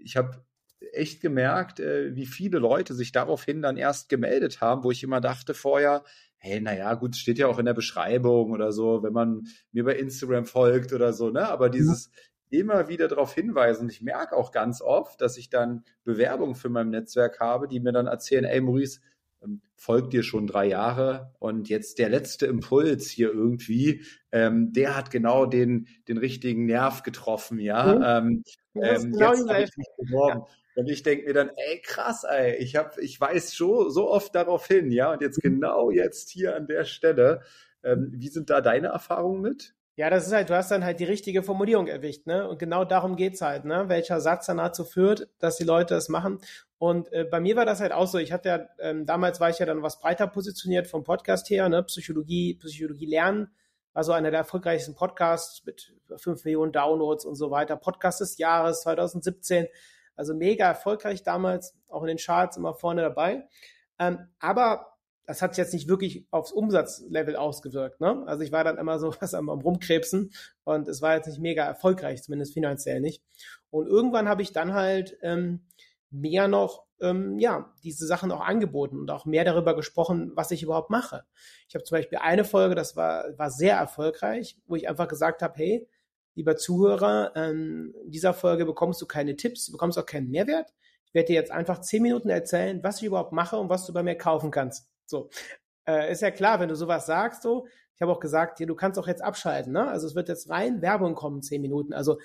[0.00, 0.44] ich habe
[0.92, 5.20] echt gemerkt, äh, wie viele Leute sich daraufhin dann erst gemeldet haben, wo ich immer
[5.20, 6.04] dachte vorher,
[6.38, 9.96] hey, naja, gut, steht ja auch in der Beschreibung oder so, wenn man mir bei
[9.96, 11.46] Instagram folgt oder so, ne?
[11.48, 12.10] Aber dieses
[12.48, 16.90] immer wieder darauf hinweisen, ich merke auch ganz oft, dass ich dann Bewerbungen für mein
[16.90, 19.00] Netzwerk habe, die mir dann erzählen, ey Maurice,
[19.76, 25.10] folgt dir schon drei Jahre und jetzt der letzte Impuls hier irgendwie, ähm, der hat
[25.10, 27.94] genau den, den richtigen Nerv getroffen, ja.
[27.94, 28.44] Mhm.
[28.74, 30.40] Ähm, ähm, genau jetzt habe ich mich beworben.
[30.40, 30.54] Ja.
[30.76, 34.34] Und ich denke mir dann, ey, krass, ey, ich hab, ich weiß schon so oft
[34.34, 35.54] darauf hin, ja, und jetzt mhm.
[35.54, 37.40] genau jetzt hier an der Stelle.
[37.82, 39.74] Ähm, wie sind da deine Erfahrungen mit?
[39.96, 42.48] Ja, das ist halt, du hast dann halt die richtige Formulierung erwischt, ne?
[42.48, 43.88] Und genau darum geht's halt, ne?
[43.88, 46.40] Welcher Satz dann dazu führt, dass die Leute es machen.
[46.80, 48.16] Und äh, bei mir war das halt auch so.
[48.16, 51.68] Ich hatte ja, ähm, damals war ich ja dann was breiter positioniert vom Podcast her,
[51.68, 51.82] ne?
[51.82, 53.50] Psychologie, Psychologie lernen.
[53.92, 57.76] War so einer der erfolgreichsten Podcasts mit fünf Millionen Downloads und so weiter.
[57.76, 59.66] Podcast des Jahres 2017.
[60.16, 63.46] Also mega erfolgreich damals, auch in den Charts immer vorne dabei.
[63.98, 68.00] Ähm, aber das hat sich jetzt nicht wirklich aufs Umsatzlevel ausgewirkt.
[68.00, 68.24] Ne?
[68.26, 70.32] Also ich war dann immer so was am, am Rumkrebsen
[70.64, 73.22] und es war jetzt nicht mega erfolgreich, zumindest finanziell nicht.
[73.68, 75.66] Und irgendwann habe ich dann halt ähm,
[76.10, 80.62] mehr noch ähm, ja diese Sachen auch angeboten und auch mehr darüber gesprochen, was ich
[80.62, 81.24] überhaupt mache.
[81.68, 85.42] Ich habe zum Beispiel eine Folge, das war war sehr erfolgreich, wo ich einfach gesagt
[85.42, 85.88] habe, hey,
[86.34, 90.72] lieber Zuhörer, ähm, in dieser Folge bekommst du keine Tipps, du bekommst auch keinen Mehrwert.
[91.06, 93.92] Ich werde dir jetzt einfach zehn Minuten erzählen, was ich überhaupt mache und was du
[93.92, 94.88] bei mir kaufen kannst.
[95.06, 95.28] So.
[95.86, 97.66] Äh, ist ja klar, wenn du sowas sagst, so.
[97.96, 99.88] Ich habe auch gesagt, hier, du kannst auch jetzt abschalten, ne?
[99.88, 101.92] Also es wird jetzt rein Werbung kommen, zehn Minuten.
[101.92, 102.18] Also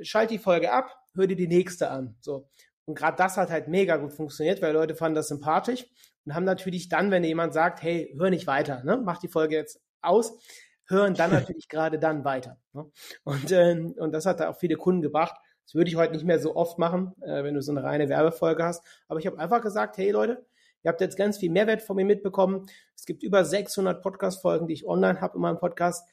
[0.00, 2.16] schalt die Folge ab, hör dir die nächste an.
[2.20, 2.48] So.
[2.86, 5.86] Und gerade das hat halt mega gut funktioniert, weil Leute fanden das sympathisch
[6.24, 8.96] und haben natürlich dann, wenn jemand sagt, hey, hör nicht weiter, ne?
[9.04, 10.38] Mach die Folge jetzt aus,
[10.86, 12.58] hören dann natürlich gerade dann weiter.
[12.72, 12.90] Ne?
[13.24, 15.36] Und, ähm, und das hat da auch viele Kunden gebracht.
[15.64, 18.08] Das würde ich heute nicht mehr so oft machen, äh, wenn du so eine reine
[18.08, 18.84] Werbefolge hast.
[19.08, 20.46] Aber ich habe einfach gesagt, hey Leute,
[20.86, 22.66] Ihr habt jetzt ganz viel Mehrwert von mir mitbekommen.
[22.94, 26.08] Es gibt über 600 Podcast-Folgen, die ich online habe in meinem Podcast.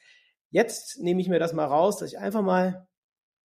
[0.50, 2.84] Jetzt nehme ich mir das mal raus, dass ich einfach mal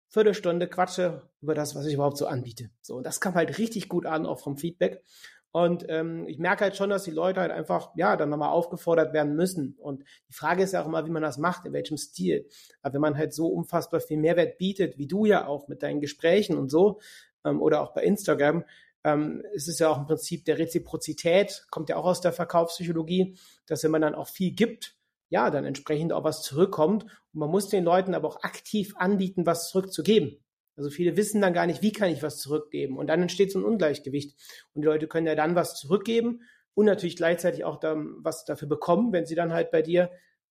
[0.10, 2.70] Viertelstunde quatsche über das, was ich überhaupt so anbiete.
[2.82, 5.03] So, und das kam halt richtig gut an, auch vom Feedback.
[5.51, 9.14] Und ähm, ich merke halt schon, dass die Leute halt einfach, ja, dann nochmal aufgefordert
[9.14, 9.76] werden müssen.
[9.80, 12.47] Und die Frage ist ja auch immer, wie man das macht, in welchem Stil.
[12.82, 16.01] Aber wenn man halt so unfassbar viel Mehrwert bietet, wie du ja auch mit deinen
[16.01, 16.99] Gesprächen und so,
[17.45, 18.64] ähm, oder auch bei Instagram,
[19.03, 23.38] ähm, es ist ja auch im Prinzip der Reziprozität, kommt ja auch aus der Verkaufspsychologie,
[23.66, 24.99] dass wenn man dann auch viel gibt,
[25.30, 27.03] ja, dann entsprechend auch was zurückkommt.
[27.03, 30.43] Und man muss den Leuten aber auch aktiv anbieten, was zurückzugeben.
[30.75, 32.97] Also viele wissen dann gar nicht, wie kann ich was zurückgeben.
[32.97, 34.38] Und dann entsteht so ein Ungleichgewicht.
[34.73, 36.41] Und die Leute können ja dann was zurückgeben
[36.73, 40.09] und natürlich gleichzeitig auch dann was dafür bekommen, wenn sie dann halt bei dir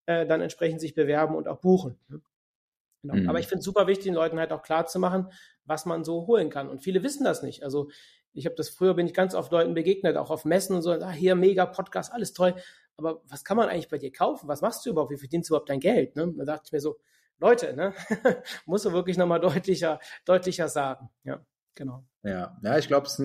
[0.08, 2.00] äh, dann entsprechend sich bewerben und auch buchen.
[2.08, 2.22] Ne?
[3.04, 3.16] Genau.
[3.16, 3.30] Mhm.
[3.30, 5.28] Aber ich finde es super wichtig, den Leuten halt auch klar zu machen,
[5.66, 6.70] was man so holen kann.
[6.70, 7.64] Und viele wissen das nicht.
[7.64, 7.90] Also
[8.34, 10.92] ich habe das früher, bin ich ganz oft Leuten begegnet, auch auf Messen und so,
[10.92, 12.56] ah, hier mega Podcast, alles toll.
[12.98, 14.48] Aber was kann man eigentlich bei dir kaufen?
[14.48, 15.12] Was machst du überhaupt?
[15.12, 16.16] Wie verdienst du überhaupt dein Geld?
[16.16, 16.34] Ne?
[16.38, 16.98] Da dachte ich mir so,
[17.40, 17.94] Leute, ne?
[18.66, 21.10] musst du wirklich nochmal deutlicher, deutlicher sagen.
[21.24, 22.06] Ja, genau.
[22.24, 23.20] Ja, ja ich glaube, es,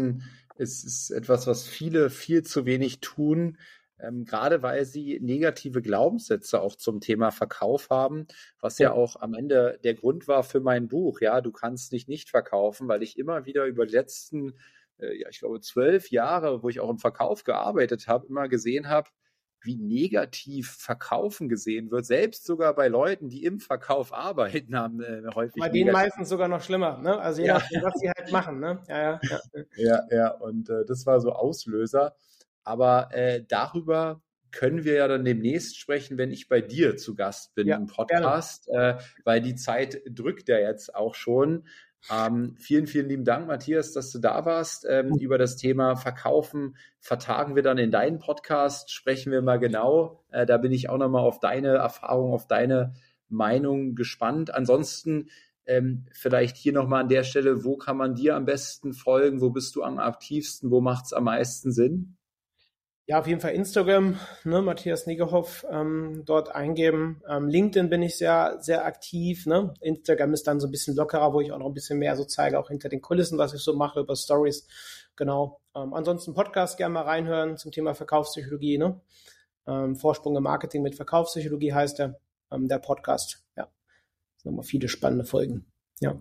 [0.57, 3.59] es, ist etwas, was viele viel zu wenig tun.
[4.01, 8.27] ähm, gerade weil sie negative Glaubenssätze auch zum Thema Verkauf haben,
[8.59, 11.21] was ja auch am Ende der Grund war für mein Buch.
[11.21, 14.55] Ja, du kannst nicht nicht verkaufen, weil ich immer wieder über die letzten,
[14.99, 18.89] äh, ja, ich glaube, zwölf Jahre, wo ich auch im Verkauf gearbeitet habe, immer gesehen
[18.89, 19.11] habe,
[19.63, 25.23] wie negativ Verkaufen gesehen wird, selbst sogar bei Leuten, die im Verkauf arbeiten, haben äh,
[25.35, 25.61] häufig.
[25.61, 27.19] Bei denen meistens sogar noch schlimmer, ne?
[27.19, 27.55] Also je ja.
[27.55, 28.83] nachdem, was sie halt machen, ne?
[28.89, 29.41] Ja, ja, ja.
[29.77, 30.31] ja, ja.
[30.31, 32.15] Und äh, das war so Auslöser.
[32.65, 37.55] Aber äh, darüber können wir ja dann demnächst sprechen, wenn ich bei dir zu Gast
[37.55, 41.67] bin ja, im Podcast, äh, weil die Zeit drückt ja jetzt auch schon.
[42.11, 44.87] Ähm, vielen, vielen lieben Dank, Matthias, dass du da warst.
[44.89, 50.25] Ähm, über das Thema Verkaufen vertagen wir dann in deinen Podcast, sprechen wir mal genau.
[50.31, 52.95] Äh, da bin ich auch nochmal auf deine Erfahrung, auf deine
[53.29, 54.55] Meinung gespannt.
[54.55, 55.29] Ansonsten
[55.67, 59.41] ähm, vielleicht hier nochmal an der Stelle, wo kann man dir am besten folgen?
[59.41, 60.71] Wo bist du am aktivsten?
[60.71, 62.17] Wo macht es am meisten Sinn?
[63.11, 67.21] Ja, auf jeden Fall Instagram, ne, Matthias Negerhoff, ähm, dort eingeben.
[67.29, 69.47] Ähm, LinkedIn bin ich sehr, sehr aktiv.
[69.47, 69.75] Ne?
[69.81, 72.25] Instagram ist dann so ein bisschen lockerer, wo ich auch noch ein bisschen mehr so
[72.25, 74.65] zeige, auch hinter den Kulissen, was ich so mache über Stories.
[75.17, 75.61] Genau.
[75.75, 78.79] Ähm, ansonsten Podcast gerne mal reinhören zum Thema Verkaufspsychologie.
[78.79, 79.01] Ne?
[79.67, 82.21] Ähm, Vorsprung im Marketing mit Verkaufspsychologie heißt der,
[82.53, 83.45] ähm, der Podcast.
[83.57, 85.67] Ja, das sind nochmal viele spannende Folgen.
[85.99, 86.17] Ja.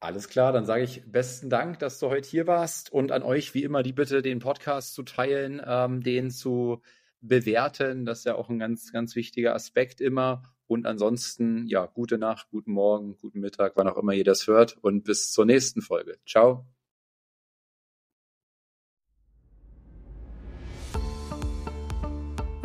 [0.00, 3.52] Alles klar, dann sage ich besten Dank, dass du heute hier warst und an euch
[3.54, 6.82] wie immer die Bitte, den Podcast zu teilen, ähm, den zu
[7.20, 8.06] bewerten.
[8.06, 10.42] Das ist ja auch ein ganz, ganz wichtiger Aspekt immer.
[10.68, 14.76] Und ansonsten, ja, gute Nacht, guten Morgen, guten Mittag, wann auch immer ihr das hört
[14.82, 16.18] und bis zur nächsten Folge.
[16.26, 16.64] Ciao.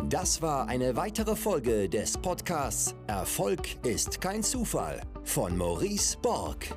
[0.08, 6.76] Das war eine weitere Folge des Podcasts Erfolg ist kein Zufall von Maurice Borg.